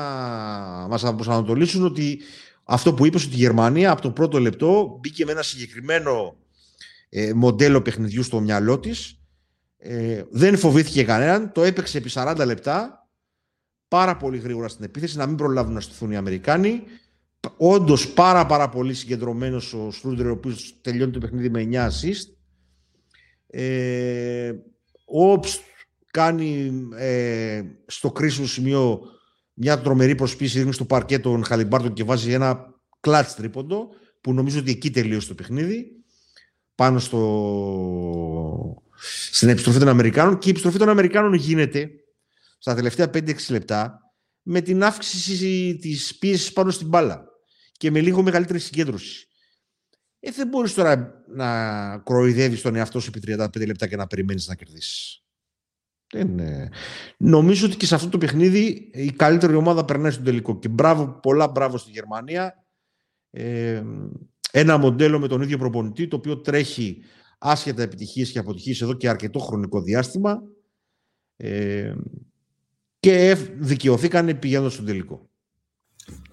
[0.89, 2.21] μας αποσανατολίσουν ότι
[2.65, 6.37] αυτό που είπες ότι η Γερμανία από το πρώτο λεπτό μπήκε με ένα συγκεκριμένο
[7.09, 9.21] ε, μοντέλο παιχνιδιού στο μυαλό της.
[9.79, 13.06] Ε, δεν φοβήθηκε κανέναν, το έπαιξε επί 40 λεπτά
[13.89, 16.83] πάρα πολύ γρήγορα στην επίθεση, να μην προλάβουν να στηθούν οι Αμερικάνοι.
[17.57, 22.35] Όντως πάρα πάρα πολύ συγκεντρωμένος ο Στρούντερ, ο οποίος τελειώνει το παιχνίδι με 9 assist.
[23.47, 24.53] Ε,
[25.07, 25.41] ο
[26.11, 29.01] κάνει ε, στο κρίσιμο σημείο
[29.55, 33.89] μια τρομερή προσπίση ρίχνει στο παρκέ τον Χαλιμπάρτον και βάζει ένα κλάτ τρίποντο
[34.21, 35.87] που νομίζω ότι εκεί τελείωσε το παιχνίδι
[36.75, 38.83] πάνω στο...
[39.31, 41.91] στην επιστροφή των Αμερικάνων και η επιστροφή των Αμερικάνων γίνεται
[42.67, 44.01] στα τελευταία 5-6 λεπτά
[44.43, 47.25] με την αύξηση της πίεσης πάνω στην μπάλα
[47.73, 49.29] και με λίγο μεγαλύτερη συγκέντρωση.
[50.21, 54.47] Ε, δεν μπορείς τώρα να κροϊδεύεις τον εαυτό σου επί 35 λεπτά και να περιμένεις
[54.49, 55.25] να κερδίσεις.
[56.13, 56.41] Δεν,
[57.17, 60.59] νομίζω ότι και σε αυτό το παιχνίδι η καλύτερη ομάδα περνάει στον τελικό.
[60.59, 62.67] Και μπράβο, πολλά μπράβο στη Γερμανία.
[63.31, 63.83] Ε,
[64.51, 67.03] ένα μοντέλο με τον ίδιο προπονητή, το οποίο τρέχει
[67.39, 70.43] άσχετα επιτυχίες και αποτυχίες εδώ και αρκετό χρονικό διάστημα.
[71.37, 71.95] Ε,
[73.07, 75.29] και δικαιωθήκανε πηγαίνοντας στον τελικό.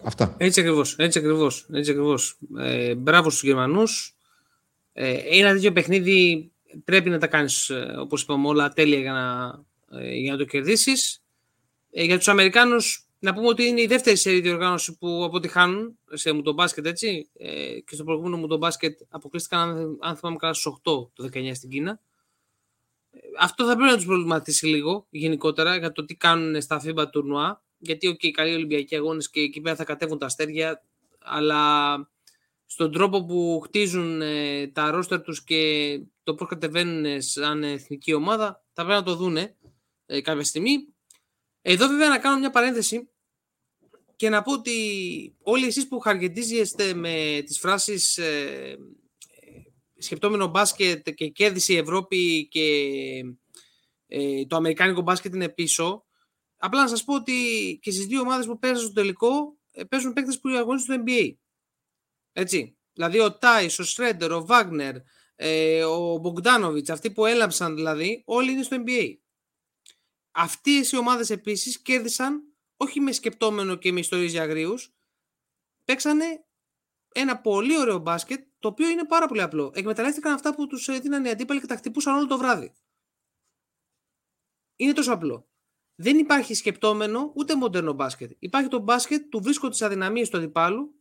[0.04, 0.36] Αυτά.
[0.38, 0.96] Έτσι ακριβώς.
[0.98, 2.38] Έτσι ακριβώς, έτσι ακριβώς.
[2.58, 4.16] Ε, μπράβο στους Γερμανούς.
[4.94, 6.52] Ε, ένα τέτοιο παιχνίδι
[6.84, 10.44] πρέπει να τα κάνεις, ε, όπως είπαμε όλα, τέλεια για να, ε, για να το
[10.44, 11.24] κερδίσεις.
[11.92, 16.32] Ε, για τους Αμερικάνους, να πούμε ότι είναι η δεύτερη σερή διοργάνωση που αποτυχάνουν σε
[16.32, 17.30] μου τον μπάσκετ, έτσι.
[17.86, 21.70] και στο προηγούμενο μου τον μπάσκετ αποκλείστηκαν, αν θυμάμαι καλά, στους 8 το 19 στην
[21.70, 22.00] Κίνα.
[23.40, 27.64] Αυτό θα πρέπει να τους προβληματίσει λίγο γενικότερα για το τι κάνουν στα FIBA τουρνουά.
[27.78, 30.84] Γιατί okay, οι καλοί Ολυμπιακοί αγώνες και εκεί πέρα θα κατέβουν τα αστέρια,
[31.20, 31.96] αλλά
[32.66, 38.64] στον τρόπο που χτίζουν ε, τα ρόστερ τους και το πώς κατεβαίνουν σαν εθνική ομάδα,
[38.74, 39.56] θα πρέπει να το δούνε
[40.06, 40.88] ε, κάποια στιγμή.
[41.62, 43.10] Εδώ βέβαια να κάνω μια παρένθεση
[44.16, 44.72] και να πω ότι
[45.42, 48.78] όλοι εσείς που χαργεντίζεστε με τις φράσεις ε,
[50.04, 52.66] σκεπτόμενο μπάσκετ και κέρδισε η Ευρώπη και
[54.08, 56.06] ε, το αμερικάνικο μπάσκετ είναι πίσω,
[56.58, 57.34] απλά να σας πω ότι
[57.82, 61.34] και στις δύο ομάδες που πέρασαν στο τελικό ε, παίζουν παίκτες που αγωνίζουν στο NBA.
[62.34, 62.78] Έτσι.
[62.94, 64.96] Δηλαδή ο Τάι, ο Σρέντερ, ο Βάγνερ,
[65.36, 69.14] ε, ο Μπογκδάνοβιτ, αυτοί που έλαψαν δηλαδή, όλοι είναι στο NBA.
[70.32, 72.44] Αυτοί οι ομάδες επίσης κέρδισαν
[72.78, 74.94] όχι με σκεπτόμενο και με ιστορίες για αγρίους,
[75.86, 76.46] παίξανε
[77.14, 79.72] ένα πολύ ωραίο μπάσκετ, το οποίο είναι πάρα πολύ απλό.
[79.76, 82.74] Εκμεταλλεύτηκαν αυτά που τους έδιναν οι αντίπαλοι και τα χτυπούσαν όλο το βράδυ.
[84.76, 85.48] Είναι τόσο απλό.
[85.96, 88.32] Δεν υπάρχει σκεπτόμενο ούτε μοντέρνο μπάσκετ.
[88.40, 90.96] Υπάρχει το μπάσκετ του βρίσκω τις αδυναμίες του αντιπάλου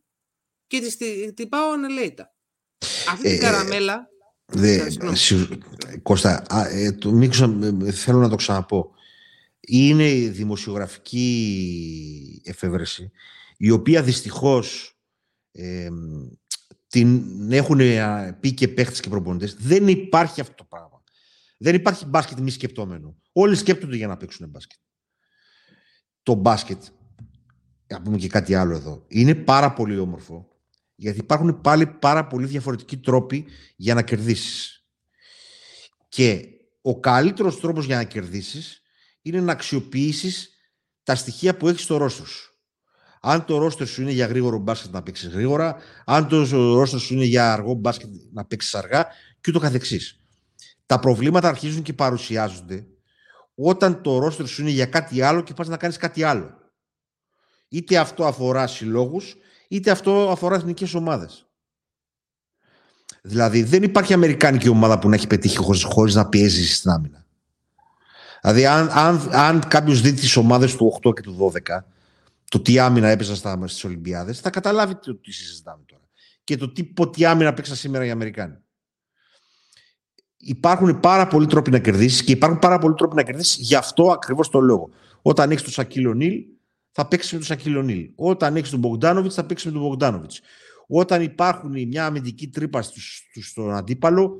[0.67, 2.35] και τη τυπάω ανελέητα.
[3.09, 4.09] Αυτή την ε, καραμέλα.
[4.45, 4.89] Δε,
[6.01, 7.19] Κώστα, ε, το,
[7.85, 8.91] ε, θέλω να το ξαναπώ.
[9.59, 13.11] Είναι η δημοσιογραφική εφεύρεση,
[13.57, 14.97] η οποία δυστυχώς
[15.51, 15.89] ε,
[16.93, 17.79] την έχουν
[18.39, 19.55] πει και παίχτες και προπονητές.
[19.59, 21.03] Δεν υπάρχει αυτό το πράγμα.
[21.57, 23.17] Δεν υπάρχει μπάσκετ μη σκεπτόμενο.
[23.31, 24.79] Όλοι σκέπτονται για να παίξουν μπάσκετ.
[26.23, 26.83] Το μπάσκετ,
[27.87, 30.47] να πούμε και κάτι άλλο εδώ, είναι πάρα πολύ όμορφο
[30.95, 34.85] γιατί υπάρχουν πάλι πάρα πολύ διαφορετικοί τρόποι για να κερδίσεις.
[36.09, 36.47] Και
[36.81, 38.81] ο καλύτερος τρόπος για να κερδίσεις
[39.21, 40.49] είναι να αξιοποιήσεις
[41.03, 42.52] τα στοιχεία που έχεις στο ρόστο σου.
[43.25, 47.13] Αν το ρόστο σου είναι για γρήγορο μπάσκετ να παίξεις γρήγορα, αν το ρόστο σου
[47.13, 49.05] είναι για αργό μπάσκετ να παίξεις αργά
[49.41, 50.19] και ούτω καθεξής.
[50.85, 52.85] τα προβλήματα αρχίζουν και παρουσιάζονται
[53.55, 56.57] όταν το ρόστερ σου είναι για κάτι άλλο και πας να κάνεις κάτι άλλο.
[57.67, 59.35] Είτε αυτό αφορά συλλόγους,
[59.67, 61.47] είτε αυτό αφορά εθνικές ομάδες.
[63.21, 67.25] Δηλαδή δεν υπάρχει αμερικάνικη ομάδα που να έχει πετύχει χωρίς να πιέζεις στην άμυνα.
[68.41, 71.83] Δηλαδή αν, αν, αν κάποιος δει τις ομάδες του 8 και του 12,
[72.53, 76.03] το τι άμυνα έπαιζαν στις Ολυμπιάδες, θα καταλάβει το τι συζητάμε τώρα.
[76.43, 78.57] Και το τι, τι άμυνα παίξαν σήμερα οι Αμερικάνοι.
[80.37, 84.11] Υπάρχουν πάρα πολλοί τρόποι να κερδίσεις και υπάρχουν πάρα πολλοί τρόποι να κερδίσεις γι' αυτό
[84.11, 84.89] ακριβώς το λόγο.
[85.21, 86.43] Όταν έχεις το Σακύλο Νίλ,
[86.91, 88.09] θα παίξεις με τον Σακύλο Νίλ.
[88.15, 90.31] Όταν έχεις τον Μπογκδάνοβιτ, θα παίξεις με τον Μπογκδάνοβιτ.
[90.87, 92.81] Όταν υπάρχουν μια αμυντική τρύπα
[93.41, 94.37] στον αντίπαλο,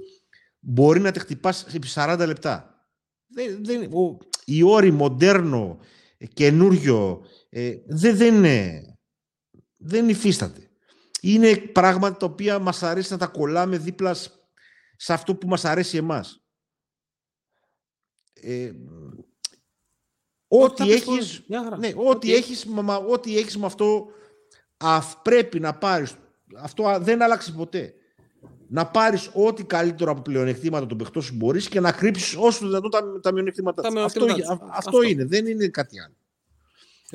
[0.60, 2.88] μπορεί να τη χτυπάς επί 40 λεπτά.
[3.28, 5.78] Δεν, δεν, ο, η όρη μοντέρνο,
[6.34, 8.84] καινούριο, ε, δεν, δεν, είναι,
[9.78, 10.70] δεν υφίσταται.
[11.22, 14.16] Είναι πράγματα τα οποία μας αρέσει να τα κολλάμε δίπλα
[14.96, 16.44] σε αυτό που μας αρέσει εμάς.
[18.34, 18.72] Ε,
[20.48, 21.44] ό,τι έχεις,
[21.78, 22.68] ναι, ό,τι, έχεις,
[23.08, 24.06] ό,τι έχεις με αυτό
[24.78, 26.16] αυ, πρέπει να πάρεις.
[26.58, 27.94] Αυτό δεν άλλαξε ποτέ.
[28.68, 32.92] Να πάρεις ό,τι καλύτερο από πλεονεκτήματα των παιχτών σου μπορείς και να κρύψεις όσο δυνατόν
[32.92, 34.04] τα, τα μειονεκτήματα.
[34.04, 34.26] αυτό,
[34.72, 36.16] αυτό, είναι, δεν είναι κάτι άλλο.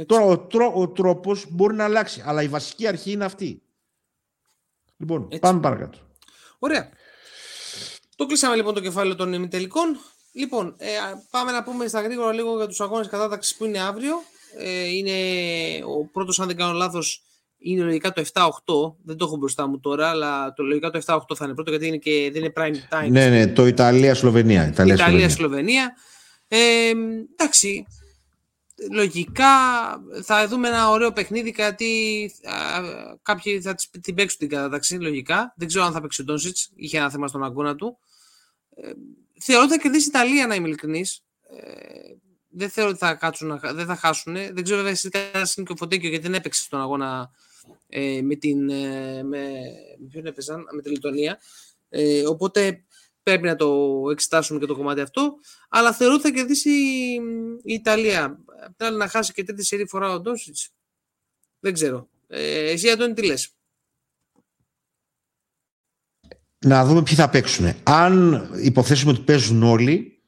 [0.06, 3.62] Τώρα ο, τρό, ο τρόπος μπορεί να αλλάξει, αλλά η βασική αρχή είναι αυτή.
[4.96, 5.38] Λοιπόν, Έτσι.
[5.38, 5.98] πάμε παρακάτω.
[6.58, 6.88] Ωραία.
[8.16, 9.98] Το κλείσαμε λοιπόν το κεφάλαιο των ημιτελικών.
[10.32, 10.86] Λοιπόν, ε,
[11.30, 14.14] πάμε να πούμε στα γρήγορα λίγο για τους αγώνες κατάταξης που είναι αύριο.
[14.58, 15.12] Ε, είναι
[15.84, 17.22] ο πρώτος, αν δεν κάνω λάθος,
[17.58, 18.96] είναι λογικά το 7-8.
[19.04, 21.86] Δεν το έχω μπροστά μου τώρα, αλλά το λογικά το 7-8 θα είναι πρώτο γιατί
[21.86, 23.10] είναι και, δεν είναι prime time.
[23.10, 24.66] Ναι, ναι, το Ιταλία-Σλοβενία.
[24.66, 25.96] Ιταλία-Σλοβενία.
[26.48, 26.90] Ε,
[27.32, 27.86] εντάξει,
[28.90, 29.46] λογικά
[30.22, 32.32] θα δούμε ένα ωραίο παιχνίδι γιατί
[33.22, 35.54] κάποιοι θα την παίξουν την κατάταξη λογικά.
[35.56, 37.98] Δεν ξέρω αν θα παίξει ο Ντόνσιτς, είχε ένα θέμα στον αγώνα του.
[38.74, 38.90] Ε,
[39.40, 41.22] θεωρώ ότι θα κερδίσει η Ιταλία, να είμαι ειλικρινής.
[41.50, 42.14] Ε,
[42.48, 44.34] δεν θεωρώ ότι θα, κάτσουν, δεν θα χάσουν.
[44.34, 47.30] Δεν ξέρω βέβαια εσύ είναι και ο Φωτέκιο γιατί δεν έπαιξες στον αγώνα
[47.88, 48.70] ε, με την.
[48.70, 49.50] Ε, με,
[49.98, 51.38] με ποιον έπαιζαν, με τη Λιτωνία.
[51.88, 52.84] Ε, οπότε
[53.30, 55.34] πρέπει να το εξετάσουμε και το κομμάτι αυτό.
[55.68, 56.70] Αλλά θεωρώ ότι θα κερδίσει
[57.62, 58.38] η Ιταλία.
[58.66, 60.56] Απ' άλλη να χάσει και τρίτη σερή φορά ο Ντόσιτ.
[61.60, 62.08] Δεν ξέρω.
[62.26, 63.56] Ε, εσύ Αντώνη τι λες;
[66.64, 67.72] Να δούμε ποιοι θα παίξουν.
[67.82, 70.22] Αν υποθέσουμε ότι παίζουν όλοι,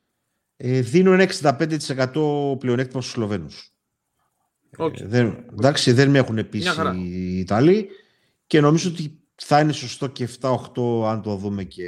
[0.56, 3.74] ε, δίνω ένα 65% πλεονέκτημα στους Σλοβαίνους.
[4.78, 5.00] Okay.
[5.00, 7.88] Ε, δεν, εντάξει, δεν με έχουν πείσει οι Ιταλοί
[8.46, 10.56] και νομίζω ότι θα είναι σωστό και 7-8
[11.06, 11.84] αν το δούμε και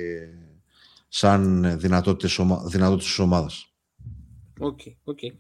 [1.15, 2.63] σαν δυνατότητες, ομα...
[2.67, 3.75] δυνατότητες της ομάδας.
[4.59, 5.31] OK, okay, okay.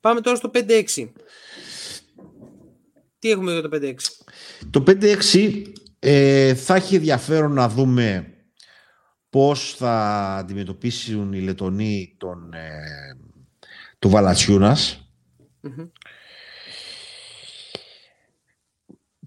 [0.00, 1.10] Πάμε τώρα στο 5-6.
[3.18, 3.94] Τι έχουμε για το 5-6.
[4.70, 5.62] Το 5-6
[5.98, 8.34] ε, θα έχει ενδιαφέρον να δούμε
[9.30, 9.94] πώς θα
[10.38, 13.16] αντιμετωπίσουν οι Λετονοί τον, ε,
[13.98, 15.10] του Βαλαντσιούνας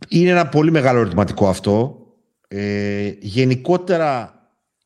[0.07, 1.97] Είναι ένα πολύ μεγάλο ερωτηματικό αυτό.
[2.47, 4.38] Ε, γενικότερα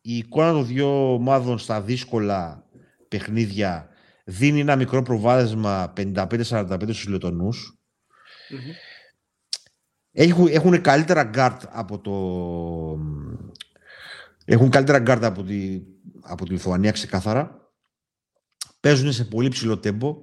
[0.05, 2.67] η εικόνα των δύο ομάδων στα δύσκολα
[3.07, 3.89] παιχνίδια
[4.23, 7.77] δίνει ένα μικρό προβάδισμα 55-45 στους Λετονούς
[10.11, 12.13] Έχουν, έχουν καλύτερα γκάρτ από το...
[14.45, 15.81] Έχουν καλύτερα γκάρτ από τη,
[16.21, 17.71] από τη Λιθουανία ξεκάθαρα.
[18.79, 20.17] Παίζουν σε πολύ ψηλό τέμπο.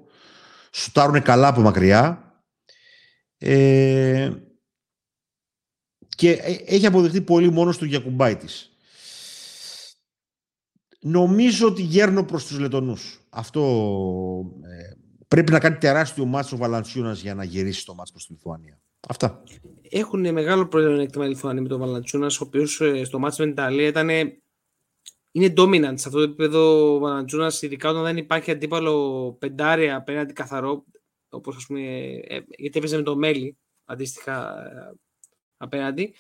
[0.73, 2.35] Σουτάρουν καλά από μακριά.
[3.39, 4.33] Ε,
[6.09, 8.70] και ε, έχει αποδεχτεί πολύ μόνο του Γιακουμπάιτης.
[11.01, 13.21] Νομίζω ότι γέρνω προς τους Λετωνούς.
[13.31, 13.61] Αυτό
[14.63, 14.95] ε,
[15.29, 18.81] πρέπει να κάνει τεράστιο μάτσο ο Βαλαντσιούνας για να γυρίσει το μάτσο προς τη Λιθουανία.
[19.09, 19.43] Αυτά.
[19.91, 23.63] Έχουν μεγάλο πλεονέκτημα η Λιθουανία με τον Βαλαντσιούνας, ο οποίος ε, στο μάτσο με την
[23.63, 24.09] Ιταλία ήταν
[25.33, 30.33] είναι dominant σε αυτό το επίπεδο ο Βαλαντσιούνας, ειδικά όταν δεν υπάρχει αντίπαλο πεντάρια απέναντι
[30.33, 30.85] καθαρό,
[31.29, 31.81] όπως ας πούμε,
[32.27, 34.55] ε, γιατί έπαιζε με το Μέλι, αντίστοιχα
[35.57, 36.15] απέναντι.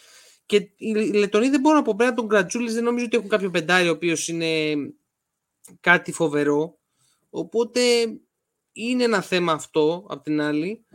[0.50, 3.88] Και οι Λετωνοί δεν μπορούν από πέρα τον Κρατζούλη, δεν νομίζω ότι έχουν κάποιο πεντάρι
[3.88, 4.74] ο οποίος είναι
[5.80, 6.78] κάτι φοβερό.
[7.30, 7.80] Οπότε
[8.72, 10.86] είναι ένα θέμα αυτό απ' την άλλη.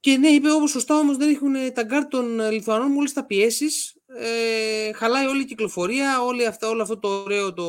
[0.00, 3.96] Και ναι, είπε όπως σωστά όμως δεν έχουν τα γκάρ των Λιθουανών μόλις τα πιέσεις.
[4.06, 7.68] Ε, χαλάει όλη η κυκλοφορία, όλη αυτά, όλο αυτό το ωραίο το,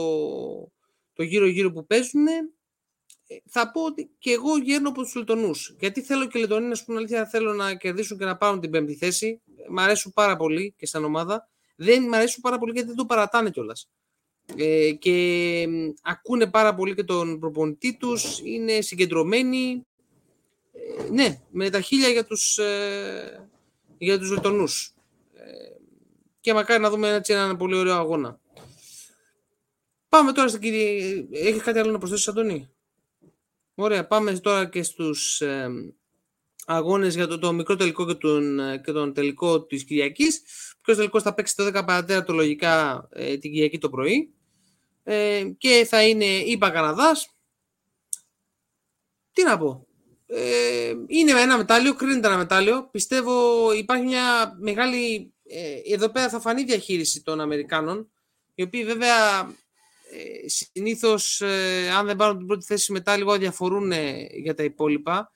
[1.14, 2.26] το γύρω-γύρω που παίζουν.
[3.28, 5.76] Ε, θα πω ότι και εγώ γέρνω από τους Λετωνούς.
[5.80, 8.60] Γιατί θέλω και οι Λετωνοί να σου πούμε αλήθεια, θέλω να κερδίσουν και να πάρουν
[8.60, 9.42] την πέμπτη θέση.
[9.70, 11.50] Μ' αρέσουν πάρα πολύ και σαν ομάδα.
[11.76, 13.90] Δεν μ' αρέσουν πάρα πολύ γιατί δεν το παρατάνε κιόλας.
[14.58, 15.68] Ε, και
[16.02, 19.86] ακούνε πάρα πολύ και τον προπονητή τους, είναι συγκεντρωμένοι.
[20.74, 23.50] Ε, ναι, με τα χίλια για τους, ε,
[23.98, 24.94] για τους Λετωνούς.
[25.34, 25.44] Ε,
[26.42, 28.40] και μακάρι να δούμε έτσι έναν πολύ ωραίο αγώνα.
[30.10, 31.26] Πάμε τώρα στην κυρία...
[31.32, 32.70] Έχεις κάτι άλλο να προσθέσεις, Αντώνη;
[33.76, 35.70] Ωραία, πάμε τώρα και στους ε,
[36.66, 40.42] αγώνες για το, το μικρό τελικό και τον, και τον τελικό της Κυριακής.
[40.74, 44.34] Ο μικρός τελικός θα παίξει το 10 το λογικά ε, την Κυριακή το πρωί
[45.04, 47.30] ε, και θα είναι η Καναδάς.
[49.34, 49.88] Τι να πω.
[50.26, 52.90] Ε, είναι ένα μετάλλιο, κρίνεται ένα μετάλλιο.
[52.92, 55.34] Πιστεύω υπάρχει μια μεγάλη...
[55.48, 58.12] Ε, εδώ πέρα θα φανεί διαχείριση των Αμερικάνων,
[58.56, 59.54] οι οποίοι βέβαια
[60.12, 64.64] ε, συνήθως ε, αν δεν πάρουν την πρώτη θέση μετά λίγο διαφορούν ε, για τα
[64.64, 65.32] υπόλοιπα.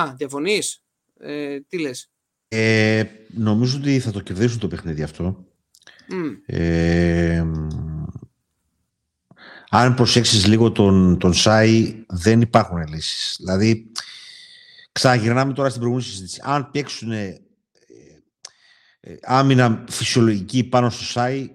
[0.00, 0.84] Α, διαφωνείς;
[1.18, 2.10] Ε, τι λες;
[2.48, 5.44] Ε, νομίζω ότι θα το κερδίσουν το παιχνίδι αυτό.
[6.46, 7.44] Ε,
[9.68, 13.36] αν προσέξεις λίγο τον, τον Σάι, δεν υπάρχουν λύσεις.
[13.38, 13.92] Δηλαδή,
[14.92, 16.40] ξαναγυρνάμε τώρα στην προηγούμενη συζήτηση.
[16.44, 17.40] Αν παίξουν ε,
[19.22, 21.50] άμυνα φυσιολογική πάνω στο Σάι,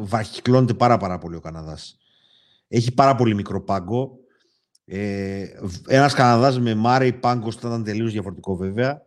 [0.00, 1.98] βαρχικλώνεται πάρα, πάρα πολύ ο Καναδάς.
[2.68, 4.18] Έχει πάρα πολύ μικρό πάγκο.
[4.84, 5.46] Ε,
[5.86, 9.02] ένας Καναδάς με Μάρεϊ πάγκο θα ήταν τελείως διαφορετικό βέβαια.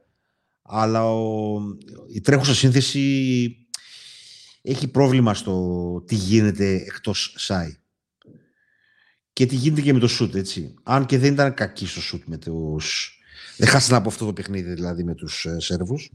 [0.62, 1.60] Αλλά ο,
[2.14, 3.58] η τρέχουσα σύνθεση
[4.62, 7.78] έχει πρόβλημα στο τι γίνεται εκτός ΣΑΙ.
[9.34, 10.74] Και τι γίνεται και με το σουτ, έτσι.
[10.84, 13.18] Αν και δεν ήταν κακή στο σουτ με τους...
[13.58, 16.12] Δεν χάσανε από αυτό το παιχνίδι δηλαδή με τους ε, Σέρβους.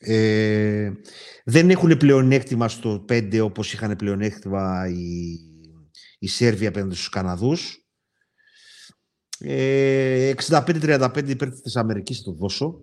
[0.00, 0.92] Ε,
[1.44, 5.38] δεν έχουν πλεονέκτημα στο 5 όπως είχαν πλεονέκτημα οι,
[6.18, 7.82] οι Σέρβοι απέναντι στους Καναδούς.
[9.38, 12.80] Ε, 65-35 υπέρ της Αμερικής θα το δώσω.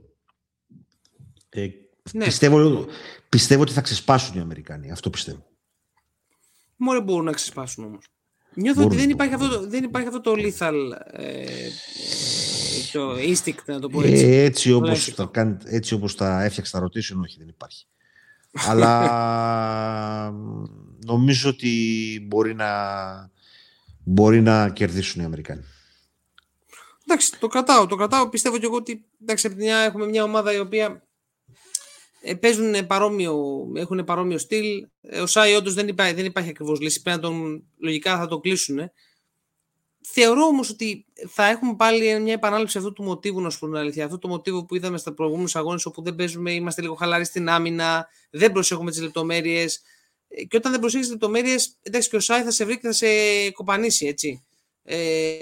[1.50, 1.68] Ε,
[2.14, 2.26] ναι.
[2.26, 2.86] πιστεύω,
[3.30, 4.92] πιστεύω ότι θα ξεσπάσουν οι Αμερικάνοι.
[4.92, 5.46] Αυτό πιστεύω.
[6.76, 8.08] Μόνο μπορούν να ξεσπάσουν όμως.
[8.54, 10.74] Νιώθω ότι δεν υπάρχει, αυτό, το, δεν υπάρχει αυτό το lethal
[11.12, 11.46] ε,
[12.96, 14.26] το instinct, να το πω έτσι.
[14.26, 15.32] Ε, έτσι, όπως τα,
[15.66, 17.86] έτσι όπως τα έφτιαξε τα ρωτήσεων, όχι, δεν υπάρχει.
[18.52, 20.32] Αλλά
[21.06, 21.72] νομίζω ότι
[22.28, 22.72] μπορεί να,
[24.04, 25.64] μπορεί να κερδίσουν οι Αμερικάνοι.
[27.04, 27.88] Εντάξει, το κρατάω.
[27.88, 28.30] Το κρατάω.
[28.30, 31.08] Πιστεύω και εγώ ότι εντάξει, από την έχουμε μια ομάδα η οποία
[32.22, 33.38] ε, παίζουν παρόμοιο,
[33.76, 34.88] έχουν παρόμοιο στυλ.
[35.02, 37.02] Ε, ο Σάι όντως δεν υπάρχει, δεν υπάρχει ακριβώς λύση.
[37.02, 38.80] Πρέπει τον, λογικά θα το κλείσουν.
[40.08, 43.76] Θεωρώ όμως ότι θα έχουμε πάλι μια επανάληψη αυτού του μοτίβου, να σου πω την
[43.76, 44.06] αλήθεια.
[44.06, 47.50] Αυτό το μοτίβο που είδαμε στα προηγούμενους αγώνες, όπου δεν παίζουμε, είμαστε λίγο χαλαροί στην
[47.50, 49.82] άμυνα, δεν προσέχουμε τις λεπτομέρειες.
[50.28, 52.94] Ε, και όταν δεν προσέχεις λεπτομέρειες, εντάξει και ο Σάι θα σε βρει και θα
[52.94, 53.08] σε
[53.52, 54.46] κοπανίσει, έτσι.
[54.84, 55.38] Ε,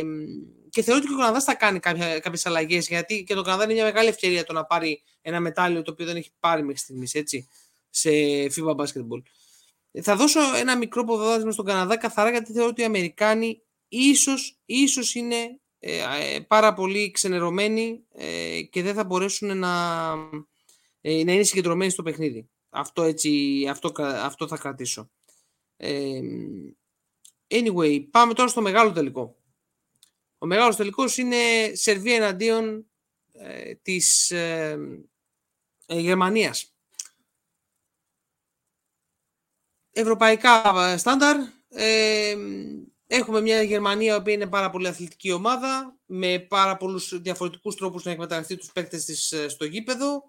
[0.70, 1.80] και θεωρώ ότι και ο Καναδάς θα κάνει
[2.20, 5.82] κάποιες αλλαγές, γιατί και το Καναδά είναι μια μεγάλη ευκαιρία το να πάρει ένα μετάλλιο
[5.82, 7.12] το οποίο δεν έχει πάρει μέχρι στιγμής
[7.90, 8.10] σε
[8.56, 9.22] FIBA basketball.
[10.02, 13.63] Θα δώσω ένα μικρό ποδοδάσμα στον Καναδά καθαρά γιατί θεωρώ ότι οι Αμερικάνοι
[13.98, 16.04] ίσως, ίσως είναι ε,
[16.36, 20.12] ε, πάρα πολύ ξενερωμένοι ε, και δεν θα μπορέσουν να,
[21.02, 22.50] ε, να είναι συγκεντρωμένοι στο παιχνίδι.
[22.70, 25.12] Αυτό, έτσι, αυτό, αυτό θα κρατήσω.
[27.48, 29.38] anyway, πάμε τώρα στο μεγάλο τελικό.
[30.38, 31.36] Ο μεγάλος τελικός είναι
[31.74, 32.86] Σερβία εναντίον
[33.34, 34.80] ε, της ε,
[35.86, 36.74] ε, Γερμανίας.
[39.92, 41.38] Ευρωπαϊκά στάνταρ.
[43.16, 48.12] Έχουμε μια Γερμανία που είναι πάρα πολύ αθλητική ομάδα με πάρα πολλούς διαφορετικούς τρόπους να
[48.12, 50.24] εκμεταλλευτεί τους παίκτες της στο γήπεδο.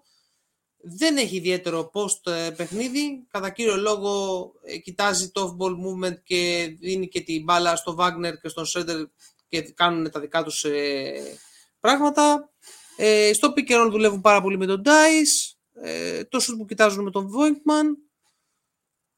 [0.77, 3.25] Δεν έχει ιδιαίτερο post παιχνίδι.
[3.27, 4.51] Κατά κύριο λόγο
[4.83, 9.05] κοιτάζει το off-ball movement και δίνει και την μπάλα στο Wagner και στον Σέντερ
[9.47, 11.37] και κάνουν τα δικά τους ε,
[11.79, 12.53] πράγματα.
[12.97, 17.03] Ε, στο pick and roll δουλεύουν πάρα πολύ με τον Dice, ε, τόσο που κοιτάζουν
[17.03, 17.85] με τον Voigtman,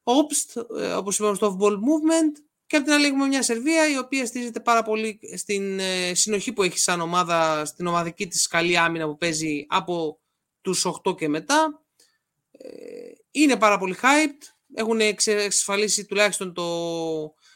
[0.02, 3.98] Obst, ε, όπως είπαμε στο off-ball movement και από την άλλη έχουμε μια Σερβία η
[3.98, 8.78] οποία στηρίζεται πάρα πολύ στην ε, συνοχή που έχει σαν ομάδα, στην ομαδική της καλή
[8.78, 10.20] άμυνα που παίζει από
[10.60, 11.82] τους 8 και μετά.
[12.50, 12.68] Ε,
[13.30, 14.42] είναι πάρα πολύ hyped,
[14.74, 16.64] έχουν εξασφαλίσει τουλάχιστον το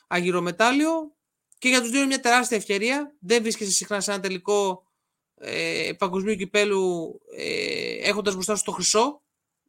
[0.08, 1.16] αγυρομετάλλιο
[1.58, 3.16] και για τους δύο είναι μια τεράστια ευκαιρία.
[3.20, 4.86] Δεν βρίσκεσαι συχνά σε ένα τελικό
[5.34, 9.22] ε, παγκοσμίου κυπέλου ε, έχοντας μπροστά σου το χρυσό.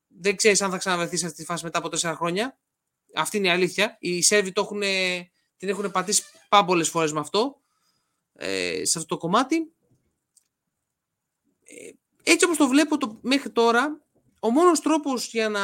[0.08, 2.58] Δεν ξέρεις αν θα ξαναβρεθείς σε αυτή τη φάση μετά από τέσσερα χρόνια.
[3.15, 3.97] Αυτή είναι η αλήθεια.
[3.99, 4.82] Οι Σέρβοι το έχουν,
[5.63, 7.62] την έχουν πατήσει πάμπολε φορές με αυτό.
[8.34, 9.73] Ε, σε αυτό το κομμάτι.
[11.63, 11.91] Ε,
[12.23, 14.02] έτσι όπως το βλέπω το, μέχρι τώρα,
[14.39, 15.62] ο μόνος τρόπος για να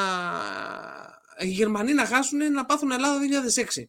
[1.40, 3.20] οι Γερμανοί να χάσουν είναι να πάθουν Ελλάδα
[3.78, 3.84] 2006.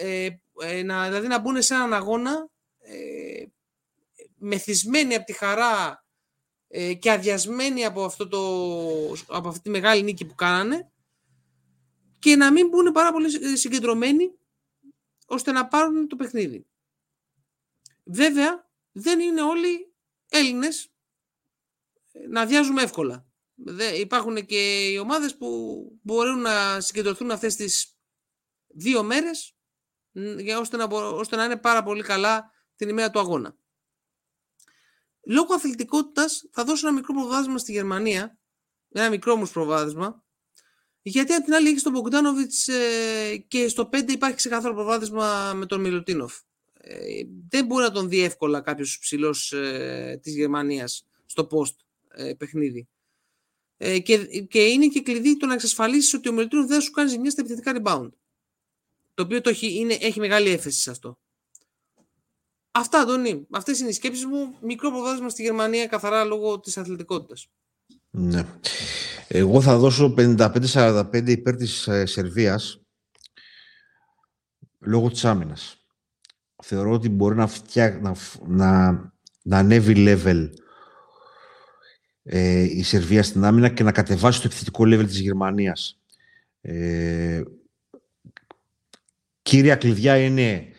[0.00, 0.28] Ε,
[0.60, 3.44] ε, να, δηλαδή να μπουν σε έναν αγώνα ε,
[4.36, 6.04] μεθυσμένοι από τη χαρά
[6.68, 8.40] ε, και αδειασμένοι από, αυτό το,
[9.26, 10.90] από αυτή τη μεγάλη νίκη που κάνανε
[12.18, 14.38] και να μην μπουν πάρα πολύ συγκεντρωμένοι
[15.28, 16.66] ώστε να πάρουν το παιχνίδι.
[18.04, 19.94] Βέβαια, δεν είναι όλοι
[20.28, 20.92] Έλληνες
[22.28, 23.26] να αδειάζουμε εύκολα.
[23.98, 25.48] Υπάρχουν και οι ομάδες που
[26.02, 27.96] μπορούν να συγκεντρωθούν αυτές τις
[28.66, 29.56] δύο μέρες
[30.58, 33.56] ώστε να, ώστε να είναι πάρα πολύ καλά την ημέρα του αγώνα.
[35.26, 38.38] Λόγω αθλητικότητας θα δώσω ένα μικρό προβάδισμα στη Γερμανία,
[38.88, 40.24] ένα μικρό όμως προβάδισμα,
[41.08, 45.66] γιατί απ' την άλλη έχεις τον Μπογκδάνοβιτς ε, και στο 5 υπάρχει ξεκάθαρο προβάδισμα με
[45.66, 46.34] τον Μιλουτίνοφ.
[46.80, 51.74] Ε, δεν μπορεί να τον δει εύκολα κάποιος ψηλός ε, της Γερμανίας στο post
[52.08, 52.88] ε, παιχνίδι.
[53.76, 57.08] Ε, και, και είναι και κλειδί το να εξασφαλίσεις ότι ο Μιλουτίνοφ δεν σου κάνει
[57.10, 58.08] ζημιά στα επιθετικά rebound.
[59.14, 61.18] Το οποίο το έχει, είναι, έχει μεγάλη έφεση σε αυτό.
[62.70, 63.46] Αυτά, Αντώνη.
[63.50, 64.56] Αυτές είναι οι σκέψεις μου.
[64.60, 67.48] Μικρό προβάδισμα στη Γερμανία καθαρά λόγω της αθλητικότητας.
[68.10, 68.46] Ναι.
[69.30, 72.80] Εγώ θα δώσω 55-45 υπέρ της ε, Σερβίας
[74.78, 75.86] λόγω της άμυνας.
[76.62, 78.14] Θεωρώ ότι μπορεί να, φτιά, να,
[78.46, 78.92] να,
[79.42, 80.48] να ανέβει level
[82.22, 86.00] ε, η Σερβία στην άμυνα και να κατεβάσει το επιθετικό level της Γερμανίας.
[86.60, 87.42] Ε,
[89.42, 90.72] κύρια κλειδιά είναι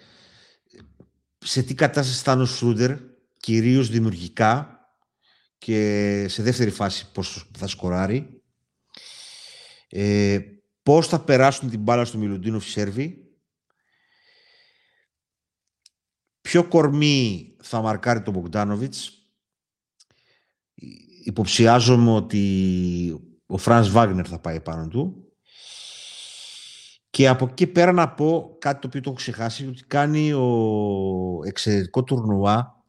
[1.38, 2.98] σε τι κατάσταση θα είναι ο Σούντερ,
[3.38, 4.80] κυρίως δημιουργικά
[5.58, 8.39] και σε δεύτερη φάση πώς θα σκοράρει.
[9.90, 10.40] Ε,
[10.84, 13.24] πώς θα περάσουν την μπάλα στο Μιλουτίνοφ οι Σέρβοι.
[16.42, 19.14] Ποιο κορμί θα μαρκάρει τον Μπογκδάνοβιτς.
[21.24, 25.24] Υποψιάζομαι ότι ο Φρανς Βάγνερ θα πάει πάνω του.
[27.10, 31.40] Και από εκεί πέρα να πω κάτι το οποίο το έχω ξεχάσει, ότι κάνει ο
[31.46, 32.84] εξαιρετικό τουρνουά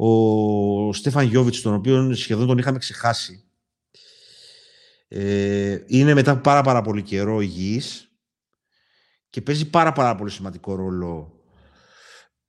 [0.00, 3.47] ο Στέφαν Γιόβιτς, τον οποίο σχεδόν τον είχαμε ξεχάσει.
[5.08, 8.12] Ε, είναι μετά από πάρα πάρα πολύ καιρό υγιής
[9.30, 11.38] και παίζει πάρα πάρα πολύ σημαντικό ρόλο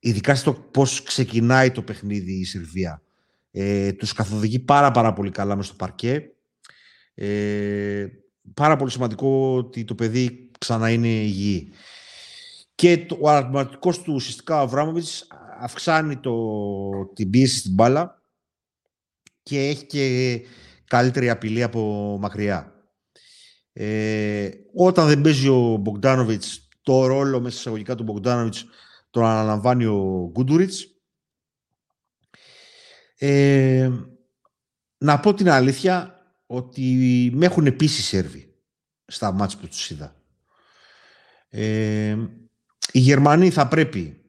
[0.00, 3.02] ειδικά στο πώς ξεκινάει το παιχνίδι η Σερβία.
[3.50, 6.30] Ε, τους καθοδηγεί πάρα πάρα πολύ καλά μέσα στο παρκέ.
[7.14, 8.06] Ε,
[8.54, 11.72] πάρα πολύ σημαντικό ότι το παιδί ξανά είναι υγιή.
[12.74, 15.26] Και το, ο αρματικός του ουσιαστικά ο Αβράμοβιτς
[15.60, 16.34] αυξάνει το,
[17.14, 18.22] την πίεση στην μπάλα
[19.42, 20.40] και έχει και
[20.90, 22.74] καλύτερη απειλή από μακριά.
[23.72, 28.66] Ε, όταν δεν παίζει ο Μπογκδάνοβιτς το ρόλο μέσα εισαγωγικά του Μπογκδάνοβιτς
[29.10, 30.86] τον αναλαμβάνει ο Γκούντουριτς.
[33.18, 33.90] Ε,
[34.98, 36.82] να πω την αλήθεια ότι
[37.34, 38.54] με έχουν επίσης Σέρβοι
[39.06, 40.16] στα μάτς που τους είδα.
[41.48, 42.16] Ε,
[42.92, 44.20] οι Γερμανοί θα πρέπει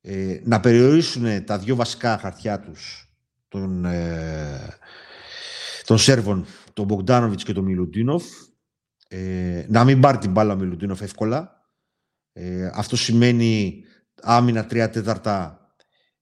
[0.00, 3.08] ε, να περιορίσουν τα δύο βασικά χαρτιά τους
[3.48, 4.78] των, ε,
[5.88, 8.24] των Σέρβων, τον Μπογκδάνοβιτς και τον Μιλουτίνοφ,
[9.08, 11.66] ε, να μην πάρει την μπάλα ο Μιλουτίνοφ εύκολα.
[12.32, 13.82] Ε, αυτό σημαίνει
[14.22, 15.66] άμυνα τρία τέταρτα.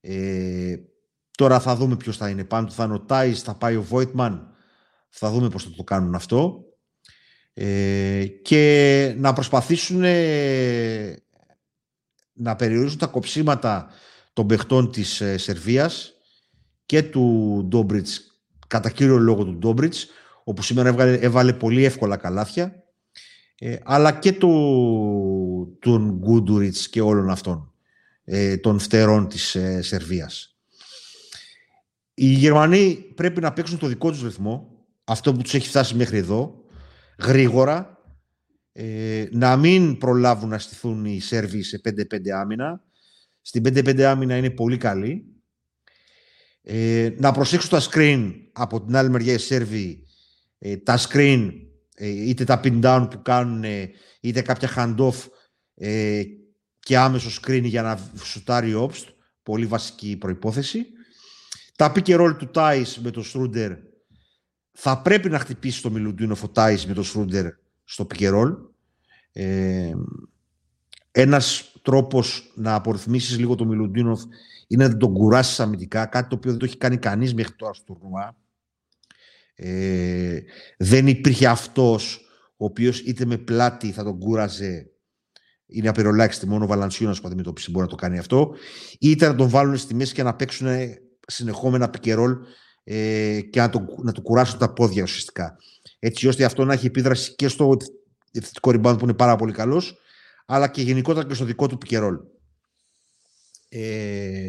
[0.01, 0.77] Ε,
[1.31, 2.71] τώρα θα δούμε ποιος θα είναι πάνω.
[2.71, 4.51] Θα είναι ο Τάις, θα πάει ο Βόιτμαν.
[5.09, 6.65] Θα δούμε πώς θα το κάνουν αυτό.
[7.53, 11.17] Ε, και να προσπαθήσουν ε,
[12.33, 13.91] να περιορίζουν τα κοψίματα
[14.33, 16.13] των παιχτών της ε, Σερβίας
[16.87, 18.36] και του Ντόμπριτς,
[18.67, 20.07] κατά κύριο λόγο του Ντόμπριτς,
[20.45, 22.85] όπου σήμερα έβγαλε, έβαλε πολύ εύκολα καλάθια,
[23.59, 27.73] ε, αλλά και του, τον Γκούντουριτς και όλων αυτών
[28.25, 30.57] ε, των φτερών της ε, Σερβίας.
[32.15, 36.19] Οι Γερμανοί πρέπει να παίξουν το δικό τους ρυθμό, αυτό που τους έχει φτάσει μέχρι
[36.19, 36.65] εδώ,
[37.19, 37.97] γρήγορα,
[38.73, 42.83] ε, να μην προλάβουν να στηθούν οι Σέρβοι σε 5-5 άμυνα.
[43.43, 45.36] Στην 5-5 άμυνα είναι πολύ καλή.
[46.69, 50.07] Ε, να προσέξουν τα screen από την άλλη μεριά οι Σέρβοι.
[50.59, 51.53] Ε, τα screen,
[51.95, 53.65] ε, είτε τα pin down που κάνουν,
[54.21, 55.15] είτε κάποια hand-off
[55.75, 56.23] ε,
[56.79, 59.05] και άμεσο screen για να σουτάρει ο Obst.
[59.43, 60.87] Πολύ βασική προϋπόθεση.
[61.77, 63.73] Τα pick and roll του Τάις με το Στρούντερ
[64.73, 67.47] θα πρέπει να χτυπήσει το Μιλουτίνοφ ο Τάις με το Σρούντερ
[67.85, 68.55] στο pick and roll.
[69.33, 69.93] Ε,
[71.11, 74.23] ένας τρόπος να απορρυθμίσεις λίγο το Μιλουτίνοφ
[74.67, 77.73] είναι να τον κουράσεις αμυντικά, κάτι το οποίο δεν το έχει κάνει κανείς μέχρι τώρα
[77.73, 78.37] στο τουρνουά.
[79.55, 80.41] Ε,
[80.79, 82.21] δεν υπήρχε αυτός
[82.57, 84.91] ο οποίος είτε με πλάτη θα τον κούραζε
[85.67, 88.55] είναι απειρολάχιστη μόνο ο Βαλαντσιούνας που αντιμετώπισε μπορεί να το κάνει αυτό
[88.99, 90.69] είτε να τον βάλουν στη μέση και να παίξουν
[91.27, 92.37] συνεχόμενα πικερόλ
[92.85, 95.57] ε, και να, το, να του κουράσουν τα πόδια ουσιαστικά
[95.99, 97.77] έτσι ώστε αυτό να έχει επίδραση και στο
[98.33, 99.99] ευθυντικό rebound που είναι πάρα πολύ καλός,
[100.47, 102.19] αλλά και γενικότερα και στο δικό του πικερόλ.
[103.69, 104.49] Ε,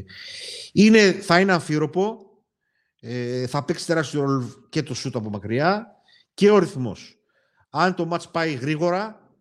[0.71, 2.19] είναι, θα είναι αμφίροπο,
[2.99, 5.87] ε, θα παίξει τεράστιο ρόλο και το σούτ από μακριά
[6.33, 7.17] και ο ρυθμός.
[7.69, 9.31] Αν το μάτς πάει γρήγορα,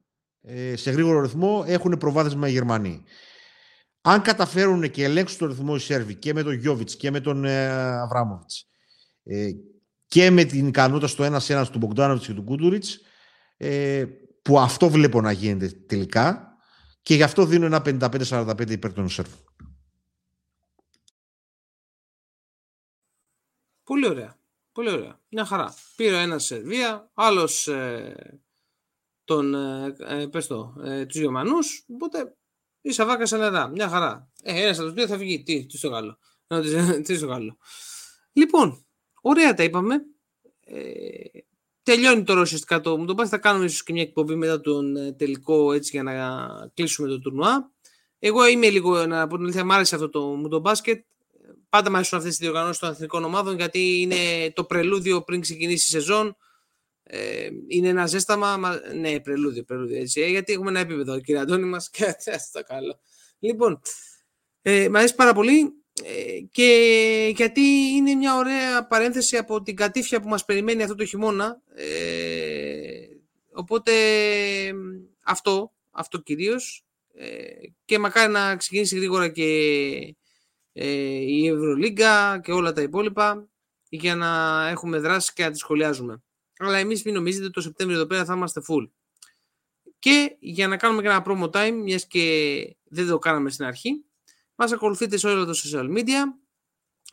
[0.43, 3.05] ε, σε γρήγορο ρυθμό, έχουν προβάδισμα οι Γερμανοί.
[4.01, 7.45] Αν καταφέρουν και ελέγξουν το ρυθμό οι Σέρβοι και με τον Γιώβιτς και με τον
[7.45, 7.67] ε,
[8.01, 8.69] Αβράμοβιτς
[9.23, 9.51] ε,
[10.07, 13.01] και με την ικανότητα στο ένα ένα του Μπογκδάνοβιτ και του Κούντουριτς,
[13.57, 14.05] ε,
[14.43, 16.57] που αυτό βλέπω να γίνεται τελικά
[17.03, 19.46] και γι' αυτό δίνω ένα 55-45 υπέρ των Σέρβων.
[23.87, 24.39] Πολύ ωραία.
[24.73, 25.21] Πολύ ωραία.
[25.29, 25.75] Μια χαρά.
[25.97, 28.41] Πήρε ένας Σερβία, άλλος ε,
[29.25, 32.37] τον, ε, ε, πες το, ε, τους Γερμανούς, οπότε
[32.81, 33.69] η Σαβάκα σε νερά.
[33.69, 34.31] Μια χαρά.
[34.43, 35.43] Ε, ένας από τους δύο θα βγει.
[35.43, 36.19] Τι, τι στο Γάλλο.
[37.05, 37.57] τι στο Γάλλο.
[38.33, 38.87] Λοιπόν,
[39.21, 39.95] ωραία τα είπαμε.
[40.61, 40.83] Ε,
[41.83, 44.97] τελειώνει τώρα ουσιαστικά το μου το πάει, θα κάνουμε ίσως και μια εκπομπή μετά τον
[44.97, 47.73] ε, τελικό έτσι για να κλείσουμε το τουρνουά.
[48.19, 51.05] Εγώ είμαι λίγο, να πω την αλήθεια, μ' άρεσε αυτό το μου το μπάσκετ.
[51.77, 55.97] Πάντα μου αρέσουν αυτές οι διοργανώσεις των εθνικών ομάδων γιατί είναι το πρελούδιο πριν ξεκινήσει
[55.97, 56.37] η σεζόν.
[57.03, 58.57] Ε, είναι ένα ζέσταμα.
[58.57, 60.21] Μα, ναι, πρελούδιο, πρελούδιο έτσι.
[60.21, 61.91] Ε, γιατί έχουμε ένα επίπεδο, κύριε Αντώνη μας.
[61.93, 62.99] Και αυτό καλό.
[63.39, 63.81] Λοιπόν,
[64.63, 65.73] ε, μ' αρέσει πάρα πολύ
[66.05, 67.61] ε, και γιατί
[67.97, 71.63] είναι μια ωραία παρένθεση από την κατήφια που μας περιμένει αυτό το χειμώνα.
[71.75, 73.07] Ε,
[73.53, 73.93] οπότε
[75.23, 76.87] αυτό, αυτό κυρίως.
[77.15, 77.29] Ε,
[77.85, 80.17] και μακάρι να ξεκινήσει γρήγορα και ε,
[80.83, 83.49] η Ευρωλίγκα και όλα τα υπόλοιπα
[83.89, 86.23] για να έχουμε δράσει και να τις σχολιάζουμε.
[86.59, 88.91] Αλλά εμείς μην νομίζετε το Σεπτέμβριο εδώ πέρα θα είμαστε full.
[89.99, 94.05] Και για να κάνουμε και ένα promo time, μιας και δεν το κάναμε στην αρχή,
[94.55, 96.23] μας ακολουθείτε σε όλα τα social media,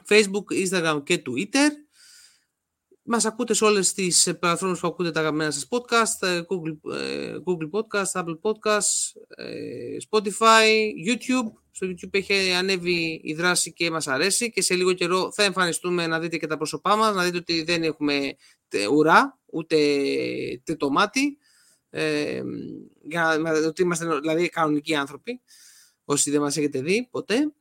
[0.08, 1.70] Facebook, Instagram και Twitter.
[3.06, 7.36] Μας ακούτε σε όλες τις πλατφόρμες που ακούτε τα αγαπημένα σας podcast, ε, Google, ε,
[7.46, 11.63] Google Podcast, Apple Podcast, ε, Spotify, YouTube.
[11.76, 16.08] Στο YouTube έχει ανέβει η δράση και μας αρέσει και σε λίγο καιρό θα εμφανιστούμε
[16.08, 18.36] να δείτε και τα πρόσωπά μας, να δείτε ότι δεν έχουμε
[18.92, 19.78] ουρά, ούτε
[20.78, 21.38] το μάτι,
[21.90, 22.42] ε,
[23.02, 25.42] για να, ότι είμαστε δηλαδή κανονικοί άνθρωποι,
[26.06, 27.54] όσοι δεν μας έχετε δει ποτέ.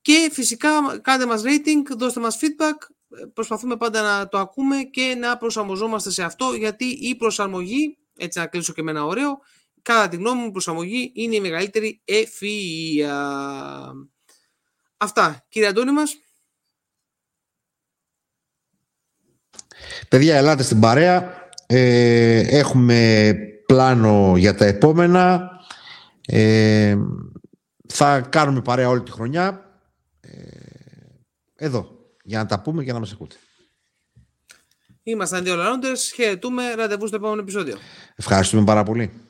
[0.00, 2.76] Και φυσικά κάντε μας rating, δώστε μας feedback,
[3.32, 8.46] προσπαθούμε πάντα να το ακούμε και να προσαρμοζόμαστε σε αυτό, γιατί η προσαρμογή, έτσι να
[8.46, 9.40] κλείσω και με ένα ωραίο,
[9.82, 13.12] κατά τη γνώμη μου η προσαρμογή είναι η μεγαλύτερη ευφυΐα.
[14.96, 16.16] Αυτά, κύριε Αντώνη μας.
[20.08, 21.48] Παιδιά, ελάτε στην παρέα.
[21.66, 23.34] Ε, έχουμε
[23.66, 25.50] πλάνο για τα επόμενα.
[26.26, 26.96] Ε,
[27.88, 29.78] θα κάνουμε παρέα όλη τη χρονιά.
[30.20, 30.30] Ε,
[31.56, 33.36] εδώ, για να τα πούμε και να μας ακούτε.
[35.02, 36.12] Ήμασταν δύο Λαρόντες.
[36.14, 36.74] Χαιρετούμε.
[36.74, 37.76] Ραντεβού στο επόμενο επεισόδιο.
[38.16, 39.29] Ευχαριστούμε πάρα πολύ.